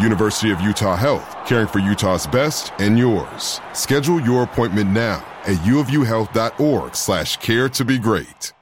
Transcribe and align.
University 0.00 0.50
of 0.50 0.60
Utah 0.60 0.96
Health, 0.96 1.36
caring 1.46 1.66
for 1.66 1.78
Utah's 1.78 2.26
best 2.26 2.72
and 2.78 2.98
yours. 2.98 3.60
Schedule 3.72 4.20
your 4.20 4.42
appointment 4.42 4.90
now 4.90 5.24
at 5.44 5.56
uofuhealth.org 5.58 6.94
slash 6.94 7.36
care 7.38 7.68
to 7.70 7.84
be 7.84 7.98
great. 7.98 8.52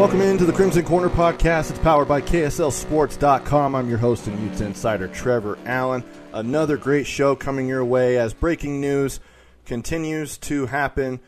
Welcome 0.00 0.22
into 0.22 0.46
the 0.46 0.52
Crimson 0.54 0.82
Corner 0.82 1.10
podcast. 1.10 1.68
It's 1.68 1.78
powered 1.80 2.08
by 2.08 2.22
KSLSports.com. 2.22 3.74
I'm 3.74 3.86
your 3.86 3.98
host 3.98 4.26
and 4.28 4.40
Utes 4.42 4.62
Insider, 4.62 5.08
Trevor 5.08 5.58
Allen. 5.66 6.02
Another 6.32 6.78
great 6.78 7.06
show 7.06 7.36
coming 7.36 7.68
your 7.68 7.84
way 7.84 8.16
as 8.16 8.32
breaking 8.32 8.80
news 8.80 9.20
continues 9.66 10.38
to 10.38 10.64
happen 10.64 11.20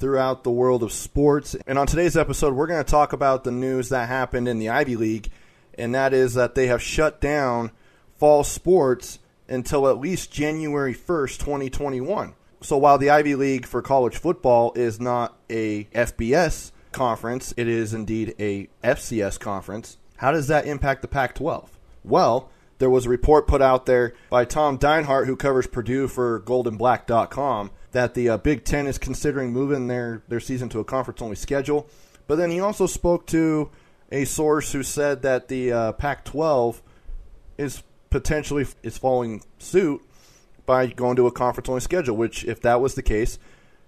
throughout 0.00 0.42
the 0.42 0.50
world 0.50 0.82
of 0.82 0.92
sports. 0.92 1.54
And 1.66 1.78
on 1.78 1.86
today's 1.86 2.16
episode, 2.16 2.54
we're 2.54 2.66
going 2.66 2.82
to 2.82 2.90
talk 2.90 3.12
about 3.12 3.44
the 3.44 3.52
news 3.52 3.90
that 3.90 4.08
happened 4.08 4.48
in 4.48 4.58
the 4.58 4.70
Ivy 4.70 4.96
League, 4.96 5.30
and 5.74 5.94
that 5.94 6.12
is 6.12 6.34
that 6.34 6.54
they 6.54 6.66
have 6.66 6.82
shut 6.82 7.20
down 7.20 7.70
fall 8.16 8.42
sports 8.42 9.18
until 9.48 9.88
at 9.88 9.98
least 9.98 10.32
January 10.32 10.94
1st, 10.94 11.38
2021. 11.38 12.34
So 12.62 12.76
while 12.76 12.98
the 12.98 13.10
Ivy 13.10 13.34
League 13.34 13.66
for 13.66 13.82
college 13.82 14.16
football 14.16 14.72
is 14.74 15.00
not 15.00 15.36
a 15.48 15.84
FBS 15.84 16.72
conference, 16.92 17.54
it 17.56 17.68
is 17.68 17.94
indeed 17.94 18.34
a 18.38 18.68
FCS 18.82 19.38
conference. 19.38 19.98
How 20.16 20.32
does 20.32 20.48
that 20.48 20.66
impact 20.66 21.02
the 21.02 21.08
Pac 21.08 21.34
12? 21.34 21.70
Well, 22.04 22.50
there 22.78 22.90
was 22.90 23.06
a 23.06 23.10
report 23.10 23.46
put 23.46 23.62
out 23.62 23.86
there 23.86 24.14
by 24.28 24.44
Tom 24.44 24.78
Dienhart, 24.78 25.26
who 25.26 25.36
covers 25.36 25.66
Purdue 25.66 26.08
for 26.08 26.40
goldenblack.com, 26.40 27.70
that 27.92 28.14
the 28.14 28.28
uh, 28.28 28.36
Big 28.38 28.64
Ten 28.64 28.86
is 28.86 28.98
considering 28.98 29.52
moving 29.52 29.88
their, 29.88 30.22
their 30.28 30.40
season 30.40 30.68
to 30.70 30.80
a 30.80 30.84
conference 30.84 31.20
only 31.22 31.36
schedule. 31.36 31.88
But 32.26 32.36
then 32.36 32.50
he 32.50 32.60
also 32.60 32.86
spoke 32.86 33.26
to 33.28 33.70
a 34.12 34.24
source 34.24 34.72
who 34.72 34.82
said 34.82 35.22
that 35.22 35.48
the 35.48 35.72
uh, 35.72 35.92
Pac 35.92 36.24
12 36.24 36.82
is 37.58 37.82
potentially 38.10 38.66
is 38.82 38.98
following 38.98 39.42
suit 39.58 40.02
by 40.66 40.86
going 40.86 41.16
to 41.16 41.26
a 41.26 41.32
conference 41.32 41.68
only 41.68 41.80
schedule, 41.80 42.16
which, 42.16 42.44
if 42.44 42.60
that 42.62 42.80
was 42.80 42.94
the 42.94 43.02
case, 43.02 43.38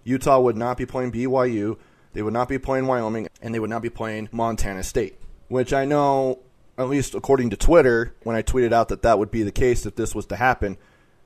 Utah 0.04 0.40
would 0.40 0.56
not 0.56 0.76
be 0.76 0.86
playing 0.86 1.12
BYU 1.12 1.76
they 2.12 2.22
would 2.22 2.32
not 2.32 2.48
be 2.48 2.58
playing 2.58 2.86
Wyoming, 2.86 3.28
and 3.40 3.54
they 3.54 3.58
would 3.58 3.70
not 3.70 3.82
be 3.82 3.90
playing 3.90 4.28
Montana 4.32 4.82
State, 4.82 5.18
which 5.48 5.72
I 5.72 5.84
know, 5.84 6.40
at 6.76 6.88
least 6.88 7.14
according 7.14 7.50
to 7.50 7.56
Twitter, 7.56 8.14
when 8.22 8.36
I 8.36 8.42
tweeted 8.42 8.72
out 8.72 8.88
that 8.88 9.02
that 9.02 9.18
would 9.18 9.30
be 9.30 9.42
the 9.42 9.52
case 9.52 9.86
if 9.86 9.96
this 9.96 10.14
was 10.14 10.26
to 10.26 10.36
happen, 10.36 10.76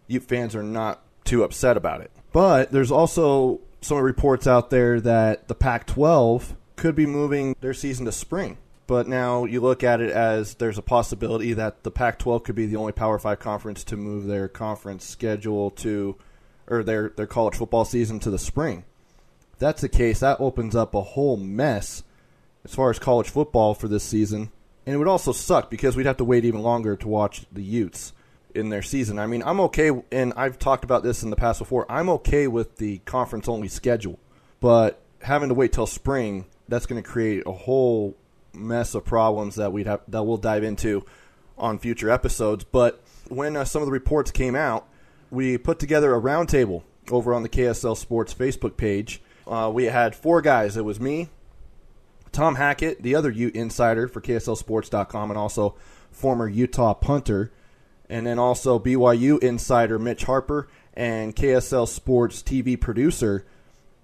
Ute 0.07 0.23
fans 0.23 0.55
are 0.55 0.63
not 0.63 1.03
too 1.25 1.43
upset 1.43 1.77
about 1.77 2.01
it. 2.01 2.13
But 2.37 2.71
there's 2.71 2.91
also 2.91 3.61
some 3.81 3.97
reports 3.97 4.47
out 4.47 4.69
there 4.69 5.01
that 5.01 5.49
the 5.49 5.55
Pac 5.55 5.87
12 5.87 6.55
could 6.77 6.95
be 6.95 7.07
moving 7.07 7.57
their 7.63 7.73
season 7.73 8.05
to 8.05 8.13
spring. 8.13 8.59
But 8.87 9.09
now 9.09 9.47
you 9.47 9.63
look 9.63 9.83
at 9.83 10.03
it 10.03 10.11
as 10.11 10.57
there's 10.57 10.77
a 10.77 10.83
possibility 10.83 11.55
that 11.55 11.83
the 11.83 11.91
Pac 11.91 12.19
12 12.19 12.45
could 12.45 12.55
be 12.55 12.67
the 12.67 12.77
only 12.77 12.93
Power 12.93 13.19
5 13.19 13.39
conference 13.39 13.85
to 13.85 13.97
move 13.97 14.27
their 14.27 14.49
conference 14.49 15.07
schedule 15.07 15.71
to, 15.71 16.17
or 16.67 16.83
their, 16.83 17.09
their 17.09 17.27
college 17.27 17.55
football 17.55 17.87
season 17.87 18.21
to 18.21 18.31
the 18.31 18.39
spring 18.39 18.85
that's 19.59 19.81
the 19.81 19.89
case, 19.89 20.21
that 20.21 20.41
opens 20.41 20.77
up 20.77 20.95
a 20.95 21.01
whole 21.01 21.37
mess 21.37 22.03
as 22.65 22.75
far 22.75 22.91
as 22.91 22.99
college 22.99 23.31
football 23.31 23.75
for 23.75 23.89
this 23.89 24.05
season. 24.05 24.51
And 24.85 24.95
it 24.95 24.99
would 24.99 25.09
also 25.09 25.33
suck 25.33 25.71
because 25.71 25.97
we'd 25.97 26.07
have 26.07 26.19
to 26.19 26.25
wait 26.25 26.45
even 26.45 26.63
longer 26.63 26.97
to 26.97 27.09
watch 27.09 27.47
the 27.51 27.63
Utes 27.63 28.13
in 28.57 28.71
their 28.71 28.83
season. 28.83 29.19
I 29.19 29.27
mean, 29.27 29.43
I'm 29.45 29.61
okay, 29.61 29.91
and 30.11 30.33
I've 30.37 30.59
talked 30.59 30.85
about 30.85 31.03
this 31.03 31.23
in 31.23 31.31
the 31.31 31.37
past 31.37 31.59
before. 31.59 31.91
I'm 31.91 32.09
okay 32.11 32.49
with 32.49 32.77
the 32.77 32.99
conference 32.99 33.49
only 33.49 33.69
schedule, 33.69 34.19
but 34.61 35.01
having 35.23 35.49
to 35.49 35.55
wait 35.55 35.73
till 35.73 35.87
spring, 35.87 36.47
that's 36.69 36.87
going 36.87 37.03
to 37.03 37.09
create 37.09 37.43
a 37.47 37.53
whole 37.53 38.17
mess 38.53 38.95
of 38.95 39.05
problems 39.05 39.57
that 39.57 39.73
we'd 39.73 39.87
have 39.87 40.01
that 40.09 40.23
we'll 40.23 40.39
dive 40.39 40.65
into 40.65 41.05
on 41.59 41.79
future 41.79 42.11
episodes. 42.11 42.65
But 42.65 43.03
when 43.29 43.57
uh, 43.57 43.65
some 43.65 43.83
of 43.83 43.87
the 43.87 43.93
reports 43.93 44.31
came 44.31 44.55
out, 44.55 44.89
we 45.31 45.59
put 45.59 45.79
together 45.79 46.15
a 46.15 46.21
roundtable 46.21 46.83
over 47.11 47.35
on 47.35 47.43
the 47.43 47.49
KSL 47.49 47.97
Sports 47.97 48.35
Facebook 48.35 48.77
page 48.77 49.21
uh, 49.47 49.71
we 49.73 49.85
had 49.85 50.15
four 50.15 50.43
guys. 50.43 50.77
It 50.77 50.85
was 50.85 51.01
me, 51.01 51.29
Tom 52.33 52.57
Hackett, 52.57 53.03
the 53.03 53.15
other 53.15 53.31
Ute 53.31 53.55
insider 53.55 54.09
for 54.09 54.21
KSLSports.com, 54.21 55.31
and 55.31 55.39
also 55.39 55.77
former 56.11 56.49
Utah 56.49 56.95
punter, 56.95 57.53
and 58.09 58.27
then 58.27 58.39
also 58.39 58.79
BYU 58.79 59.43
insider 59.43 59.99
Mitch 59.99 60.25
Harper 60.25 60.69
and 60.95 61.35
KSL 61.35 61.87
Sports 61.89 62.43
TV 62.43 62.81
producer 62.81 63.47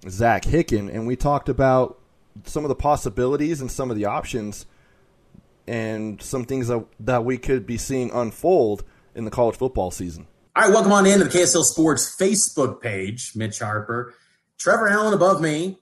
Zach 0.07 0.43
Hicken. 0.43 0.93
And 0.93 1.07
we 1.07 1.15
talked 1.15 1.49
about 1.49 1.99
some 2.45 2.63
of 2.63 2.69
the 2.69 2.75
possibilities 2.75 3.61
and 3.61 3.71
some 3.71 3.89
of 3.89 3.97
the 3.97 4.05
options 4.05 4.65
and 5.67 6.21
some 6.21 6.45
things 6.45 6.67
that, 6.67 6.85
that 6.99 7.23
we 7.23 7.37
could 7.37 7.65
be 7.65 7.77
seeing 7.77 8.11
unfold 8.11 8.83
in 9.15 9.25
the 9.25 9.31
college 9.31 9.55
football 9.55 9.91
season. 9.91 10.27
All 10.55 10.63
right, 10.63 10.71
welcome 10.71 10.91
on 10.91 11.05
in 11.05 11.19
to 11.19 11.25
the 11.25 11.29
KSL 11.29 11.63
Sports 11.63 12.15
Facebook 12.19 12.81
page. 12.81 13.31
Mitch 13.35 13.59
Harper 13.59 14.13
Trevor 14.59 14.87
Allen 14.87 15.13
above 15.13 15.41
me, 15.41 15.79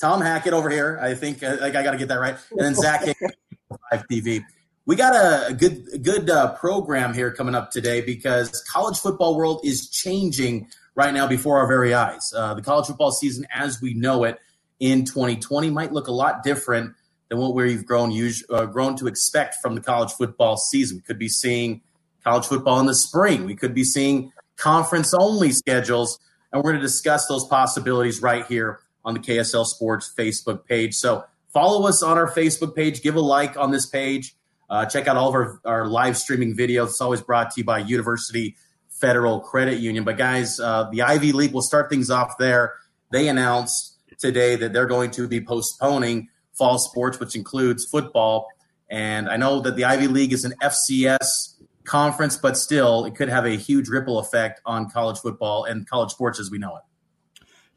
Tom 0.00 0.20
Hackett 0.20 0.52
over 0.52 0.68
here. 0.68 0.98
I 1.00 1.14
think 1.14 1.42
I, 1.42 1.68
I 1.68 1.70
got 1.70 1.92
to 1.92 1.96
get 1.96 2.08
that 2.08 2.18
right, 2.20 2.36
and 2.50 2.60
then 2.60 2.74
Zach 2.74 3.02
Five 3.02 4.04
TV. 4.10 4.42
We 4.90 4.96
got 4.96 5.14
a, 5.14 5.54
good 5.54 6.02
good 6.02 6.28
uh, 6.28 6.56
program 6.56 7.14
here 7.14 7.32
coming 7.32 7.54
up 7.54 7.70
today 7.70 8.00
because 8.00 8.50
college 8.68 8.98
football 8.98 9.36
world 9.36 9.60
is 9.62 9.88
changing 9.88 10.66
right 10.96 11.14
now 11.14 11.28
before 11.28 11.60
our 11.60 11.68
very 11.68 11.94
eyes. 11.94 12.32
Uh, 12.34 12.54
the 12.54 12.62
college 12.62 12.88
football 12.88 13.12
season, 13.12 13.46
as 13.54 13.80
we 13.80 13.94
know 13.94 14.24
it 14.24 14.40
in 14.80 15.04
2020, 15.04 15.70
might 15.70 15.92
look 15.92 16.08
a 16.08 16.12
lot 16.12 16.42
different 16.42 16.94
than 17.28 17.38
what 17.38 17.54
we've 17.54 17.86
grown 17.86 18.10
uh, 18.50 18.66
grown 18.66 18.96
to 18.96 19.06
expect 19.06 19.58
from 19.62 19.76
the 19.76 19.80
college 19.80 20.10
football 20.10 20.56
season. 20.56 20.96
We 20.96 21.02
could 21.02 21.20
be 21.20 21.28
seeing 21.28 21.82
college 22.24 22.46
football 22.46 22.80
in 22.80 22.86
the 22.86 22.96
spring. 22.96 23.44
We 23.46 23.54
could 23.54 23.74
be 23.74 23.84
seeing 23.84 24.32
conference 24.56 25.14
only 25.14 25.52
schedules 25.52 26.18
and 26.52 26.64
we're 26.64 26.72
going 26.72 26.82
to 26.82 26.88
discuss 26.88 27.28
those 27.28 27.46
possibilities 27.46 28.22
right 28.22 28.44
here 28.44 28.80
on 29.04 29.14
the 29.14 29.20
KSL 29.20 29.66
Sports 29.66 30.12
Facebook 30.18 30.66
page. 30.66 30.96
So 30.96 31.22
follow 31.52 31.86
us 31.86 32.02
on 32.02 32.18
our 32.18 32.28
Facebook 32.28 32.74
page, 32.74 33.02
give 33.02 33.14
a 33.14 33.20
like 33.20 33.56
on 33.56 33.70
this 33.70 33.86
page, 33.86 34.34
uh, 34.70 34.86
check 34.86 35.08
out 35.08 35.16
all 35.16 35.28
of 35.28 35.34
our, 35.34 35.60
our 35.64 35.86
live 35.86 36.16
streaming 36.16 36.56
videos. 36.56 36.86
It's 36.86 37.00
always 37.00 37.20
brought 37.20 37.50
to 37.52 37.60
you 37.60 37.64
by 37.64 37.80
University 37.80 38.56
Federal 38.88 39.40
Credit 39.40 39.80
Union. 39.80 40.04
But 40.04 40.16
guys, 40.16 40.60
uh, 40.60 40.88
the 40.90 41.02
Ivy 41.02 41.32
League 41.32 41.52
will 41.52 41.62
start 41.62 41.90
things 41.90 42.10
off 42.10 42.38
there. 42.38 42.74
They 43.10 43.28
announced 43.28 43.98
today 44.18 44.56
that 44.56 44.72
they're 44.72 44.86
going 44.86 45.10
to 45.12 45.26
be 45.26 45.40
postponing 45.40 46.28
fall 46.52 46.78
sports, 46.78 47.18
which 47.18 47.34
includes 47.34 47.84
football. 47.84 48.48
And 48.88 49.28
I 49.28 49.36
know 49.36 49.60
that 49.60 49.76
the 49.76 49.84
Ivy 49.84 50.06
League 50.06 50.32
is 50.32 50.44
an 50.44 50.54
FCS 50.62 51.54
conference, 51.84 52.36
but 52.36 52.56
still, 52.56 53.04
it 53.04 53.16
could 53.16 53.28
have 53.28 53.46
a 53.46 53.56
huge 53.56 53.88
ripple 53.88 54.18
effect 54.18 54.60
on 54.66 54.88
college 54.90 55.18
football 55.18 55.64
and 55.64 55.88
college 55.88 56.10
sports 56.10 56.38
as 56.38 56.50
we 56.50 56.58
know 56.58 56.76
it. 56.76 56.82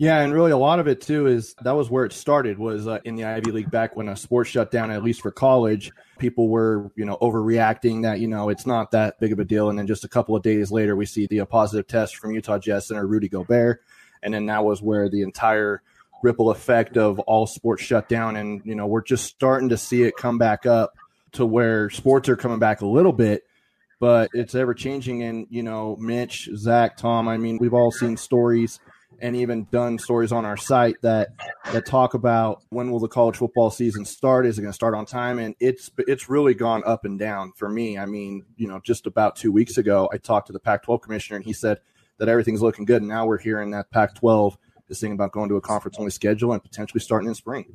Yeah, 0.03 0.19
and 0.19 0.33
really 0.33 0.51
a 0.51 0.57
lot 0.57 0.79
of 0.79 0.87
it 0.89 0.99
too 0.99 1.27
is 1.27 1.55
that 1.61 1.71
was 1.71 1.89
where 1.89 2.03
it 2.03 2.11
started 2.11 2.59
was 2.59 2.89
uh, 2.89 2.99
in 3.05 3.15
the 3.15 3.23
Ivy 3.23 3.51
League 3.51 3.71
back 3.71 3.95
when 3.95 4.09
a 4.09 4.17
sports 4.17 4.49
shut 4.49 4.69
down 4.69 4.91
at 4.91 5.01
least 5.01 5.21
for 5.21 5.31
college. 5.31 5.93
People 6.19 6.49
were, 6.49 6.91
you 6.97 7.05
know, 7.05 7.17
overreacting 7.21 8.01
that, 8.01 8.19
you 8.19 8.27
know, 8.27 8.49
it's 8.49 8.65
not 8.65 8.91
that 8.91 9.17
big 9.21 9.31
of 9.31 9.39
a 9.39 9.45
deal 9.45 9.69
and 9.69 9.79
then 9.79 9.87
just 9.87 10.03
a 10.03 10.09
couple 10.09 10.35
of 10.35 10.43
days 10.43 10.73
later 10.73 10.97
we 10.97 11.05
see 11.05 11.25
the 11.27 11.39
uh, 11.39 11.45
positive 11.45 11.87
test 11.87 12.17
from 12.17 12.33
Utah 12.33 12.57
Jazz 12.57 12.85
center 12.85 13.07
Rudy 13.07 13.29
Gobert 13.29 13.81
and 14.21 14.33
then 14.33 14.45
that 14.47 14.65
was 14.65 14.81
where 14.81 15.07
the 15.07 15.21
entire 15.21 15.81
ripple 16.21 16.51
effect 16.51 16.97
of 16.97 17.19
all 17.19 17.47
sports 17.47 17.81
shut 17.81 18.09
down 18.09 18.35
and, 18.35 18.61
you 18.65 18.75
know, 18.75 18.87
we're 18.87 19.03
just 19.03 19.23
starting 19.23 19.69
to 19.69 19.77
see 19.77 20.03
it 20.03 20.17
come 20.17 20.37
back 20.37 20.65
up 20.65 20.91
to 21.31 21.45
where 21.45 21.89
sports 21.89 22.27
are 22.27 22.35
coming 22.35 22.59
back 22.59 22.81
a 22.81 22.85
little 22.85 23.13
bit 23.13 23.43
but 24.01 24.29
it's 24.33 24.53
ever 24.53 24.73
changing. 24.73 25.23
And, 25.23 25.47
you 25.49 25.63
know, 25.63 25.95
Mitch, 25.95 26.49
Zach, 26.57 26.97
Tom, 26.97 27.29
I 27.29 27.37
mean, 27.37 27.57
we've 27.57 27.73
all 27.73 27.89
seen 27.89 28.17
stories 28.17 28.81
and 29.19 29.35
even 29.35 29.67
done 29.71 29.97
stories 29.99 30.31
on 30.31 30.45
our 30.45 30.57
site 30.57 30.95
that 31.01 31.29
that 31.71 31.85
talk 31.85 32.13
about 32.13 32.63
when 32.69 32.91
will 32.91 32.99
the 32.99 33.07
college 33.07 33.37
football 33.37 33.69
season 33.69 34.05
start? 34.05 34.45
Is 34.45 34.57
it 34.57 34.61
going 34.61 34.71
to 34.71 34.75
start 34.75 34.95
on 34.95 35.05
time? 35.05 35.39
And 35.39 35.55
it's 35.59 35.91
it's 35.99 36.29
really 36.29 36.53
gone 36.53 36.83
up 36.85 37.05
and 37.05 37.17
down 37.17 37.53
for 37.55 37.69
me. 37.69 37.97
I 37.97 38.05
mean, 38.05 38.45
you 38.55 38.67
know, 38.67 38.79
just 38.83 39.07
about 39.07 39.35
two 39.35 39.51
weeks 39.51 39.77
ago, 39.77 40.09
I 40.13 40.17
talked 40.17 40.47
to 40.47 40.53
the 40.53 40.59
Pac-12 40.59 41.01
commissioner, 41.01 41.37
and 41.37 41.45
he 41.45 41.53
said 41.53 41.79
that 42.17 42.29
everything's 42.29 42.61
looking 42.61 42.85
good. 42.85 43.01
And 43.01 43.09
now 43.09 43.25
we're 43.25 43.39
hearing 43.39 43.71
that 43.71 43.91
Pac-12 43.91 44.55
is 44.89 44.99
thinking 44.99 45.15
about 45.15 45.31
going 45.31 45.49
to 45.49 45.55
a 45.55 45.61
conference-only 45.61 46.11
schedule 46.11 46.53
and 46.53 46.61
potentially 46.61 46.99
starting 46.99 47.27
in 47.27 47.35
spring. 47.35 47.65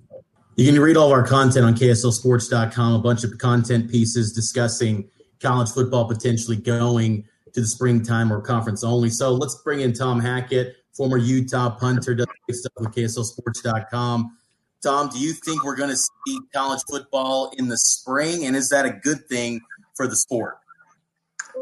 You 0.57 0.71
can 0.71 0.81
read 0.81 0.97
all 0.97 1.07
of 1.07 1.13
our 1.13 1.27
content 1.27 1.65
on 1.65 1.75
KSLSports.com. 1.75 2.95
A 2.95 2.99
bunch 2.99 3.25
of 3.25 3.39
content 3.39 3.91
pieces 3.91 4.33
discussing 4.33 5.09
college 5.41 5.71
football 5.71 6.07
potentially 6.09 6.57
going 6.57 7.25
to 7.53 7.61
the 7.61 7.67
springtime 7.67 8.33
or 8.33 8.41
conference 8.41 8.83
only. 8.85 9.11
So 9.11 9.33
let's 9.33 9.55
bring 9.63 9.81
in 9.81 9.93
Tom 9.93 10.21
Hackett, 10.21 10.77
former 10.99 11.17
Utah 11.17 11.71
punter, 11.71 12.15
does 12.15 12.27
stuff 12.51 12.73
with 12.77 12.95
KSLSports.com. 12.95 14.37
Tom, 14.83 15.09
do 15.09 15.19
you 15.19 15.33
think 15.33 15.65
we're 15.65 15.77
going 15.77 15.91
to 15.91 15.97
see 15.97 16.39
college 16.55 16.83
football 16.91 17.53
in 17.57 17.69
the 17.69 17.79
spring, 17.79 18.45
and 18.45 18.55
is 18.55 18.69
that 18.69 18.85
a 18.85 18.91
good 18.91 19.27
thing 19.29 19.61
for 19.97 20.07
the 20.07 20.17
sport? 20.17 20.59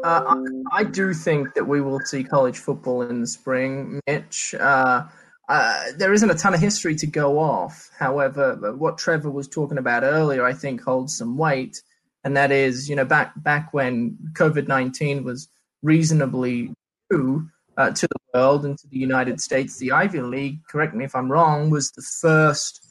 Uh, 0.03 0.35
I, 0.73 0.81
I, 0.81 0.83
do 0.83 1.13
think 1.13 1.53
that 1.55 1.67
we 1.67 1.81
will 1.81 1.99
see 2.01 2.23
college 2.23 2.59
football 2.59 3.01
in 3.03 3.21
the 3.21 3.27
spring, 3.27 3.99
Mitch. 4.05 4.53
Uh, 4.53 5.05
uh, 5.49 5.83
there 5.97 6.13
isn't 6.13 6.29
a 6.29 6.35
ton 6.35 6.53
of 6.53 6.59
history 6.59 6.95
to 6.97 7.07
go 7.07 7.39
off. 7.39 7.89
However, 7.97 8.73
what 8.75 8.99
Trevor 8.99 9.31
was 9.31 9.47
talking 9.47 9.79
about 9.79 10.03
earlier, 10.03 10.45
I 10.45 10.53
think, 10.53 10.83
holds 10.83 11.17
some 11.17 11.37
weight 11.37 11.81
and 12.27 12.35
that 12.35 12.51
is, 12.51 12.89
you 12.89 12.95
know, 12.95 13.05
back 13.05 13.31
back 13.37 13.73
when 13.73 14.17
COVID 14.33 14.67
nineteen 14.67 15.23
was 15.23 15.47
reasonably 15.81 16.73
new 17.09 17.47
uh, 17.77 17.91
to 17.91 18.07
the 18.07 18.17
world 18.33 18.65
and 18.65 18.77
to 18.77 18.87
the 18.87 18.97
United 18.97 19.39
States, 19.39 19.77
the 19.77 19.91
Ivy 19.91 20.21
League, 20.21 20.59
correct 20.65 20.93
me 20.93 21.05
if 21.05 21.15
I'm 21.15 21.31
wrong, 21.31 21.69
was 21.69 21.91
the 21.91 22.01
first 22.01 22.83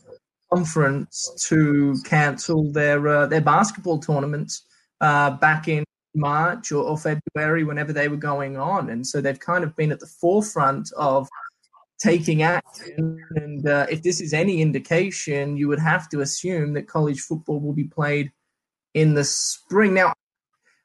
conference 0.53 1.33
to 1.49 1.97
cancel 2.05 2.71
their 2.73 3.07
uh, 3.09 3.27
their 3.27 3.41
basketball 3.41 3.99
tournaments 3.99 4.63
uh, 5.01 5.31
back 5.31 5.67
in 5.67 5.85
March 6.15 6.73
or, 6.73 6.85
or, 6.85 6.97
February, 6.97 7.65
whenever 7.65 7.93
they 7.93 8.09
were 8.09 8.17
going 8.17 8.57
on, 8.57 8.89
and 8.89 9.07
so 9.07 9.21
they've 9.21 9.41
kind 9.41 9.65
of 9.65 9.77
been 9.77 9.93
at 9.93 10.01
the 10.01 10.07
forefront 10.07 10.91
of 10.97 11.29
taking 11.99 12.43
action. 12.43 13.19
And 13.35 13.69
uh, 13.69 13.87
if 13.91 14.03
this 14.03 14.21
is 14.21 14.33
any 14.33 14.63
indication, 14.63 15.57
you 15.57 15.69
would 15.69 15.81
have 15.81 16.09
to 16.11 16.21
assume 16.21 16.75
that 16.75 16.89
college 16.89 17.21
football 17.21 17.61
will 17.61 17.73
be 17.73 17.85
played 17.85 18.33
in 18.95 19.15
the 19.15 19.25
spring. 19.25 19.95
Now, 19.95 20.15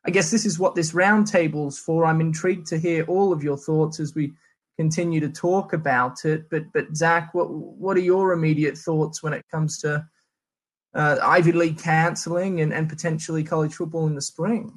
I 0.06 0.12
guess 0.12 0.32
this 0.32 0.46
is 0.46 0.58
what 0.58 0.76
this 0.76 0.94
roundtable's 0.94 1.78
for. 1.78 2.06
I'm 2.06 2.22
intrigued 2.22 2.68
to 2.68 2.80
hear 2.80 3.04
all 3.04 3.32
of 3.32 3.44
your 3.44 3.58
thoughts 3.58 4.00
as 4.00 4.16
we 4.16 4.34
continue 4.78 5.20
to 5.20 5.30
talk 5.30 5.74
about 5.74 6.26
it. 6.26 6.50
But, 6.50 6.72
but 6.74 6.96
Zach, 6.96 7.34
what 7.34 7.52
what 7.52 7.98
are 7.98 8.02
your 8.02 8.34
immediate 8.34 8.78
thoughts 8.78 9.22
when 9.22 9.34
it 9.34 9.46
comes 9.52 9.78
to 9.80 10.06
uh, 10.94 11.18
Ivy 11.22 11.52
League 11.52 11.78
canceling 11.78 12.62
and, 12.62 12.74
and 12.74 12.90
potentially 12.90 13.44
college 13.44 13.74
football 13.74 14.08
in 14.08 14.16
the 14.16 14.22
spring? 14.22 14.74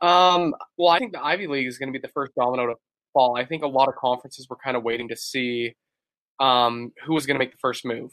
Um, 0.00 0.54
well, 0.78 0.88
I 0.88 0.98
think 0.98 1.12
the 1.12 1.22
Ivy 1.22 1.46
League 1.46 1.66
is 1.66 1.76
going 1.76 1.92
to 1.92 1.98
be 1.98 2.00
the 2.00 2.12
first 2.12 2.32
domino 2.34 2.66
to 2.68 2.74
fall. 3.12 3.36
I 3.36 3.44
think 3.44 3.62
a 3.62 3.68
lot 3.68 3.88
of 3.88 3.96
conferences 3.96 4.48
were 4.48 4.56
kind 4.56 4.76
of 4.76 4.82
waiting 4.82 5.08
to 5.08 5.16
see 5.16 5.74
um, 6.38 6.92
who 7.04 7.12
was 7.12 7.26
going 7.26 7.34
to 7.34 7.38
make 7.38 7.52
the 7.52 7.58
first 7.60 7.84
move. 7.84 8.12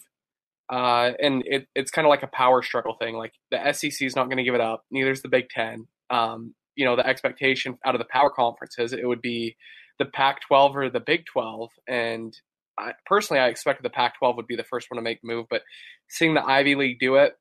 Uh, 0.70 1.12
and 1.22 1.44
it, 1.46 1.68
it's 1.76 1.92
kind 1.92 2.06
of 2.06 2.10
like 2.10 2.24
a 2.24 2.28
power 2.28 2.62
struggle 2.62 2.96
thing. 3.00 3.16
Like 3.16 3.34
the 3.52 3.74
SEC 3.74 4.02
is 4.02 4.16
not 4.16 4.26
going 4.26 4.38
to 4.38 4.44
give 4.44 4.56
it 4.56 4.62
up. 4.62 4.84
Neither 4.92 5.12
is 5.12 5.22
the 5.22 5.30
Big 5.30 5.50
Ten. 5.50 5.88
Um, 6.10 6.54
you 6.76 6.86
know, 6.86 6.96
the 6.96 7.08
expectation 7.08 7.78
out 7.86 7.96
of 7.96 8.00
the 8.00 8.08
power 8.12 8.30
conferences, 8.30 8.94
it 8.94 9.08
would 9.08 9.22
be 9.22 9.56
the 9.98 10.06
Pac-12 10.06 10.76
or 10.76 10.90
the 10.90 11.00
Big 11.00 11.26
12. 11.26 11.70
And 11.88 12.38
I, 12.78 12.92
personally, 13.06 13.42
I 13.42 13.48
expected 13.48 13.84
the 13.84 13.90
Pac-12 13.90 14.36
would 14.36 14.48
be 14.48 14.56
the 14.56 14.64
first 14.64 14.92
one 14.92 14.98
to 14.98 15.02
make 15.02 15.24
move. 15.24 15.48
But 15.50 15.64
seeing 16.08 16.34
the 16.34 16.46
Ivy 16.46 16.76
League 16.76 17.00
do 17.00 17.16
it 17.16 17.34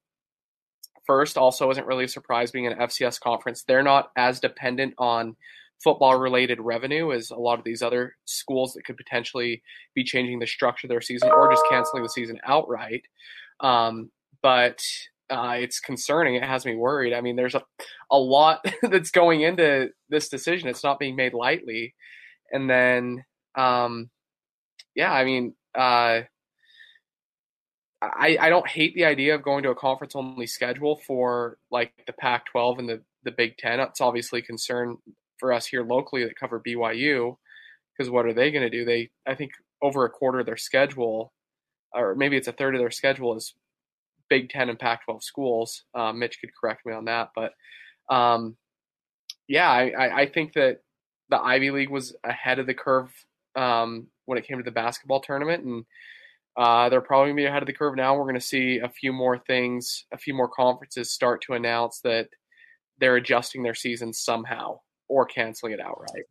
first 1.07 1.39
also 1.39 1.71
isn't 1.71 1.87
really 1.87 2.05
a 2.05 2.09
surprise. 2.09 2.51
Being 2.51 2.67
an 2.67 2.79
FCS 2.79 3.21
conference, 3.21 3.63
they're 3.63 3.83
not 3.83 4.11
as 4.17 4.41
dependent 4.41 4.95
on 4.99 5.37
football 5.83 6.19
related 6.19 6.61
revenue 6.61 7.13
as 7.13 7.31
a 7.31 7.37
lot 7.37 7.59
of 7.59 7.65
these 7.65 7.83
other 7.83 8.17
schools 8.25 8.73
that 8.73 8.85
could 8.85 8.97
potentially 8.97 9.63
be 9.95 10.05
changing 10.05 10.39
the 10.39 10.47
structure 10.47 10.87
of 10.87 10.91
their 10.91 11.01
season 11.01 11.31
or 11.31 11.51
just 11.51 11.65
canceling 11.71 12.03
the 12.03 12.09
season 12.09 12.39
outright. 12.47 13.03
Um, 13.61 14.11
but 14.43 14.81
uh, 15.31 15.57
it's 15.59 15.81
concerning. 15.81 16.37
It 16.37 16.45
has 16.45 16.65
me 16.65 16.77
worried. 16.77 17.13
I 17.13 17.21
mean, 17.21 17.37
there's 17.37 17.55
a, 17.55 17.63
a 18.11 18.19
lot 18.19 18.65
that's 18.83 19.11
going 19.11 19.43
into 19.43 19.91
this 20.09 20.29
decision. 20.29 20.69
It's 20.69 20.85
not 20.85 20.99
being 20.99 21.17
made 21.17 21.35
lightly. 21.35 21.95
And 22.53 22.71
then, 22.71 23.25
um, 23.57 24.11
yeah, 24.95 25.13
I 25.13 25.25
mean, 25.25 25.55
uh, 25.77 26.23
I, 28.03 28.37
I 28.41 28.49
don't 28.49 28.69
hate 28.69 28.95
the 28.95 29.05
idea 29.05 29.35
of 29.35 29.43
going 29.43 29.63
to 29.65 29.71
a 29.71 29.75
conference 29.75 30.15
only 30.15 30.47
schedule 30.47 31.01
for 31.07 31.59
like 31.71 31.93
the 32.07 32.13
Pac 32.13 32.47
12 32.47 32.79
and 32.79 32.89
the, 32.89 33.03
the 33.25 33.31
Big 33.31 33.57
Ten. 33.57 33.81
It's 33.81 34.01
obviously 34.01 34.43
concern 34.43 34.99
for 35.39 35.53
us 35.53 35.67
here 35.67 35.83
locally 35.83 36.25
that 36.25 36.39
cover 36.39 36.61
BYU, 36.61 37.37
because 37.97 38.11
what 38.11 38.27
are 38.27 38.35
they 38.35 38.51
going 38.51 38.63
to 38.63 38.71
do? 38.71 38.85
They, 38.85 39.11
I 39.27 39.35
think, 39.35 39.53
over 39.83 40.05
a 40.05 40.11
quarter 40.11 40.41
of 40.41 40.47
their 40.47 40.57
schedule, 40.57 41.33
or 41.93 42.15
maybe 42.15 42.37
it's 42.37 42.49
a 42.49 42.53
third 42.53 42.75
of 42.75 42.81
their 42.81 42.91
schedule, 42.91 43.37
is 43.37 43.55
Big 44.29 44.51
Ten 44.51 44.69
and 44.69 44.79
Pac-12 44.79 45.23
schools. 45.23 45.85
Uh, 45.95 46.13
Mitch 46.13 46.41
could 46.41 46.51
correct 46.59 46.85
me 46.87 46.93
on 46.93 47.05
that, 47.07 47.31
but 47.35 47.53
um, 48.15 48.57
yeah, 49.49 49.71
I, 49.71 50.23
I, 50.23 50.27
think 50.27 50.53
that 50.55 50.81
the 51.29 51.39
Ivy 51.41 51.71
League 51.73 51.91
was 51.91 52.15
ahead 52.23 52.61
of 52.61 52.67
the 52.67 52.75
curve 52.75 53.11
um, 53.57 54.07
when 54.27 54.39
it 54.39 54.47
came 54.47 54.59
to 54.59 54.63
the 54.63 54.71
basketball 54.71 55.21
tournament, 55.21 55.65
and 55.65 55.85
uh, 56.57 56.89
they're 56.89 57.01
probably 57.01 57.29
going 57.29 57.37
to 57.37 57.43
be 57.43 57.47
ahead 57.47 57.63
of 57.63 57.67
the 57.67 57.73
curve 57.73 57.97
now. 57.97 58.15
We're 58.15 58.23
going 58.23 58.35
to 58.35 58.41
see 58.41 58.79
a 58.79 58.89
few 58.89 59.13
more 59.13 59.39
things, 59.39 60.05
a 60.13 60.19
few 60.19 60.35
more 60.35 60.49
conferences 60.49 61.13
start 61.13 61.43
to 61.43 61.55
announce 61.55 62.01
that 62.01 62.29
they're 62.99 63.17
adjusting 63.17 63.63
their 63.63 63.75
season 63.75 64.13
somehow 64.13 64.79
or 65.09 65.27
canceling 65.27 65.73
it 65.73 65.81
outright. 65.81 66.25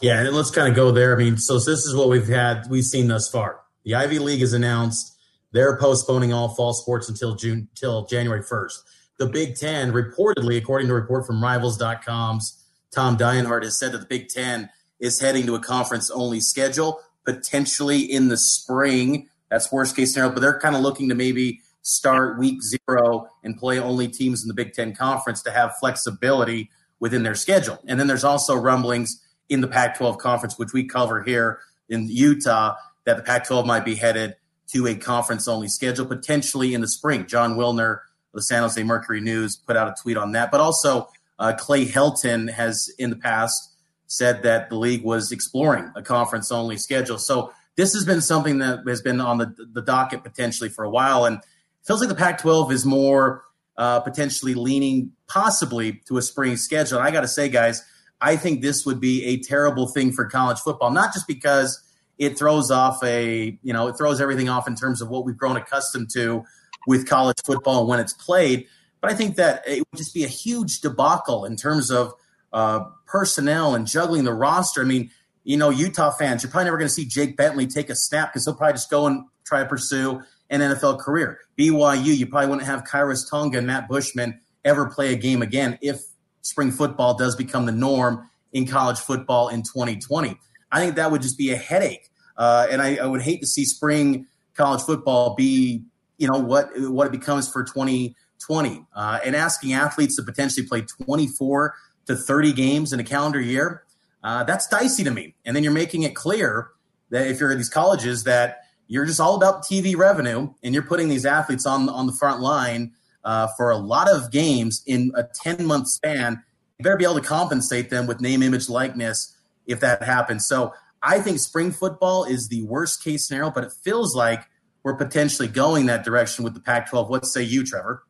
Yeah, 0.00 0.20
and 0.20 0.34
let's 0.34 0.50
kind 0.50 0.68
of 0.68 0.74
go 0.74 0.90
there. 0.92 1.14
I 1.14 1.18
mean, 1.18 1.36
so 1.36 1.54
this 1.54 1.84
is 1.84 1.94
what 1.94 2.08
we've 2.08 2.28
had, 2.28 2.64
we've 2.70 2.84
seen 2.84 3.08
thus 3.08 3.28
far. 3.28 3.60
The 3.84 3.94
Ivy 3.94 4.18
League 4.18 4.40
has 4.40 4.52
announced 4.52 5.16
they're 5.52 5.76
postponing 5.76 6.32
all 6.32 6.54
fall 6.54 6.72
sports 6.72 7.08
until 7.08 7.34
June, 7.34 7.68
till 7.74 8.06
January 8.06 8.42
1st. 8.42 8.78
The 9.18 9.26
Big 9.26 9.56
Ten, 9.56 9.92
reportedly, 9.92 10.56
according 10.56 10.88
to 10.88 10.94
a 10.94 10.96
report 10.96 11.26
from 11.26 11.42
Rivals.com's 11.42 12.64
Tom 12.94 13.18
Dienhart, 13.18 13.62
has 13.62 13.78
said 13.78 13.92
that 13.92 13.98
the 13.98 14.06
Big 14.06 14.28
Ten 14.28 14.70
is 15.00 15.20
heading 15.20 15.44
to 15.46 15.54
a 15.54 15.60
conference 15.60 16.10
only 16.10 16.40
schedule, 16.40 17.00
potentially 17.26 18.00
in 18.00 18.28
the 18.28 18.38
spring. 18.38 19.28
That's 19.50 19.70
worst 19.70 19.96
case 19.96 20.14
scenario, 20.14 20.32
but 20.32 20.40
they're 20.40 20.58
kind 20.58 20.76
of 20.76 20.80
looking 20.80 21.10
to 21.10 21.14
maybe 21.14 21.60
start 21.82 22.38
week 22.38 22.60
zero 22.62 23.28
and 23.42 23.58
play 23.58 23.78
only 23.78 24.08
teams 24.08 24.42
in 24.42 24.48
the 24.48 24.54
Big 24.54 24.72
Ten 24.72 24.94
conference 24.94 25.42
to 25.42 25.50
have 25.50 25.72
flexibility 25.78 26.70
within 27.00 27.22
their 27.22 27.34
schedule. 27.34 27.78
And 27.86 27.98
then 27.98 28.06
there's 28.06 28.24
also 28.24 28.54
rumblings 28.54 29.20
in 29.48 29.60
the 29.60 29.68
Pac 29.68 29.98
12 29.98 30.18
conference, 30.18 30.58
which 30.58 30.72
we 30.72 30.84
cover 30.84 31.22
here 31.22 31.58
in 31.88 32.08
Utah, 32.08 32.76
that 33.04 33.16
the 33.16 33.22
Pac 33.22 33.46
12 33.46 33.66
might 33.66 33.84
be 33.84 33.96
headed 33.96 34.36
to 34.68 34.86
a 34.86 34.94
conference 34.94 35.48
only 35.48 35.66
schedule, 35.66 36.06
potentially 36.06 36.74
in 36.74 36.80
the 36.80 36.88
spring. 36.88 37.26
Jon 37.26 37.56
Wilner 37.56 37.94
of 37.94 38.34
the 38.34 38.42
San 38.42 38.62
Jose 38.62 38.80
Mercury 38.82 39.20
News 39.20 39.56
put 39.56 39.76
out 39.76 39.88
a 39.88 39.94
tweet 40.00 40.16
on 40.16 40.32
that. 40.32 40.52
But 40.52 40.60
also, 40.60 41.08
uh, 41.38 41.54
Clay 41.58 41.86
Helton 41.86 42.50
has 42.50 42.88
in 42.98 43.10
the 43.10 43.16
past 43.16 43.74
said 44.06 44.42
that 44.42 44.68
the 44.68 44.76
league 44.76 45.04
was 45.04 45.32
exploring 45.32 45.90
a 45.96 46.02
conference 46.02 46.52
only 46.52 46.76
schedule. 46.76 47.18
So 47.18 47.52
this 47.76 47.92
has 47.94 48.04
been 48.04 48.20
something 48.20 48.58
that 48.58 48.80
has 48.86 49.00
been 49.00 49.20
on 49.20 49.38
the, 49.38 49.54
the 49.72 49.82
docket 49.82 50.22
potentially 50.22 50.68
for 50.68 50.84
a 50.84 50.90
while. 50.90 51.24
And 51.24 51.40
feels 51.84 52.00
like 52.00 52.08
the 52.08 52.14
Pac 52.14 52.40
12 52.40 52.72
is 52.72 52.84
more 52.84 53.44
uh, 53.80 53.98
potentially 53.98 54.52
leaning 54.52 55.10
possibly 55.26 56.02
to 56.06 56.18
a 56.18 56.22
spring 56.22 56.54
schedule. 56.58 56.98
And 56.98 57.08
I 57.08 57.10
got 57.10 57.22
to 57.22 57.28
say, 57.28 57.48
guys, 57.48 57.82
I 58.20 58.36
think 58.36 58.60
this 58.60 58.84
would 58.84 59.00
be 59.00 59.24
a 59.24 59.38
terrible 59.38 59.88
thing 59.88 60.12
for 60.12 60.26
college 60.26 60.58
football, 60.58 60.90
not 60.90 61.14
just 61.14 61.26
because 61.26 61.82
it 62.18 62.38
throws 62.38 62.70
off 62.70 63.02
a, 63.02 63.58
you 63.62 63.72
know, 63.72 63.88
it 63.88 63.96
throws 63.96 64.20
everything 64.20 64.50
off 64.50 64.68
in 64.68 64.74
terms 64.74 65.00
of 65.00 65.08
what 65.08 65.24
we've 65.24 65.38
grown 65.38 65.56
accustomed 65.56 66.10
to 66.10 66.44
with 66.86 67.08
college 67.08 67.38
football 67.42 67.86
when 67.86 68.00
it's 68.00 68.12
played, 68.12 68.66
But 69.00 69.12
I 69.12 69.14
think 69.14 69.36
that 69.36 69.62
it 69.66 69.78
would 69.78 69.96
just 69.96 70.12
be 70.12 70.24
a 70.24 70.28
huge 70.28 70.82
debacle 70.82 71.46
in 71.46 71.56
terms 71.56 71.90
of 71.90 72.12
uh, 72.52 72.80
personnel 73.06 73.74
and 73.74 73.86
juggling 73.86 74.24
the 74.24 74.34
roster. 74.34 74.82
I 74.82 74.84
mean, 74.84 75.10
you 75.42 75.56
know, 75.56 75.70
Utah 75.70 76.10
fans, 76.10 76.42
you're 76.42 76.50
probably 76.50 76.66
never 76.66 76.76
going 76.76 76.88
to 76.88 76.92
see 76.94 77.06
Jake 77.06 77.34
Bentley 77.34 77.66
take 77.66 77.88
a 77.88 77.94
snap 77.94 78.30
because 78.30 78.44
he'll 78.44 78.54
probably 78.54 78.74
just 78.74 78.90
go 78.90 79.06
and 79.06 79.24
try 79.44 79.60
to 79.60 79.66
pursue 79.66 80.20
an 80.50 80.60
NFL 80.60 80.98
career. 80.98 81.38
BYU, 81.58 82.16
you 82.16 82.26
probably 82.26 82.48
wouldn't 82.50 82.66
have 82.66 82.84
Khyiris 82.84 83.30
Tonga 83.30 83.58
and 83.58 83.66
Matt 83.66 83.88
Bushman 83.88 84.40
ever 84.64 84.90
play 84.90 85.12
a 85.12 85.16
game 85.16 85.40
again 85.42 85.78
if 85.80 86.00
spring 86.42 86.70
football 86.70 87.16
does 87.16 87.36
become 87.36 87.66
the 87.66 87.72
norm 87.72 88.28
in 88.52 88.66
college 88.66 88.98
football 88.98 89.48
in 89.48 89.62
2020. 89.62 90.36
I 90.72 90.80
think 90.80 90.96
that 90.96 91.10
would 91.10 91.22
just 91.22 91.38
be 91.38 91.52
a 91.52 91.56
headache. 91.56 92.10
Uh, 92.36 92.66
and 92.70 92.82
I, 92.82 92.96
I, 92.96 93.06
would 93.06 93.22
hate 93.22 93.40
to 93.42 93.46
see 93.46 93.64
spring 93.64 94.26
college 94.54 94.82
football 94.82 95.34
be, 95.34 95.84
you 96.16 96.28
know, 96.28 96.38
what 96.38 96.70
what 96.74 97.06
it 97.06 97.12
becomes 97.12 97.48
for 97.48 97.62
2020. 97.62 98.86
Uh, 98.94 99.20
and 99.24 99.36
asking 99.36 99.74
athletes 99.74 100.16
to 100.16 100.22
potentially 100.22 100.66
play 100.66 100.82
24 101.04 101.74
to 102.06 102.16
30 102.16 102.52
games 102.52 102.92
in 102.92 103.00
a 103.00 103.04
calendar 103.04 103.40
year, 103.40 103.84
uh, 104.24 104.42
that's 104.44 104.66
dicey 104.68 105.04
to 105.04 105.10
me. 105.10 105.34
And 105.44 105.54
then 105.54 105.62
you're 105.62 105.72
making 105.72 106.02
it 106.02 106.14
clear 106.14 106.70
that 107.10 107.26
if 107.26 107.40
you're 107.40 107.52
at 107.52 107.58
these 107.58 107.68
colleges 107.68 108.24
that 108.24 108.60
you're 108.90 109.06
just 109.06 109.20
all 109.20 109.36
about 109.36 109.62
TV 109.62 109.96
revenue 109.96 110.52
and 110.64 110.74
you're 110.74 110.82
putting 110.82 111.08
these 111.08 111.24
athletes 111.24 111.64
on 111.64 111.88
on 111.88 112.08
the 112.08 112.12
front 112.12 112.40
line 112.40 112.92
uh, 113.24 113.46
for 113.56 113.70
a 113.70 113.76
lot 113.76 114.10
of 114.10 114.32
games 114.32 114.82
in 114.84 115.12
a 115.14 115.22
10 115.22 115.64
month 115.64 115.86
span. 115.86 116.42
You 116.76 116.82
better 116.82 116.96
be 116.96 117.04
able 117.04 117.14
to 117.14 117.20
compensate 117.20 117.88
them 117.88 118.08
with 118.08 118.20
name, 118.20 118.42
image, 118.42 118.68
likeness 118.68 119.36
if 119.64 119.78
that 119.80 120.02
happens. 120.02 120.44
So 120.46 120.74
I 121.02 121.20
think 121.20 121.38
spring 121.38 121.70
football 121.70 122.24
is 122.24 122.48
the 122.48 122.64
worst 122.64 123.04
case 123.04 123.28
scenario, 123.28 123.52
but 123.52 123.62
it 123.62 123.72
feels 123.84 124.16
like 124.16 124.42
we're 124.82 124.96
potentially 124.96 125.46
going 125.46 125.86
that 125.86 126.04
direction 126.04 126.42
with 126.42 126.54
the 126.54 126.60
Pac 126.60 126.90
12. 126.90 127.08
What 127.08 127.26
say 127.26 127.44
you, 127.44 127.64
Trevor? 127.64 128.02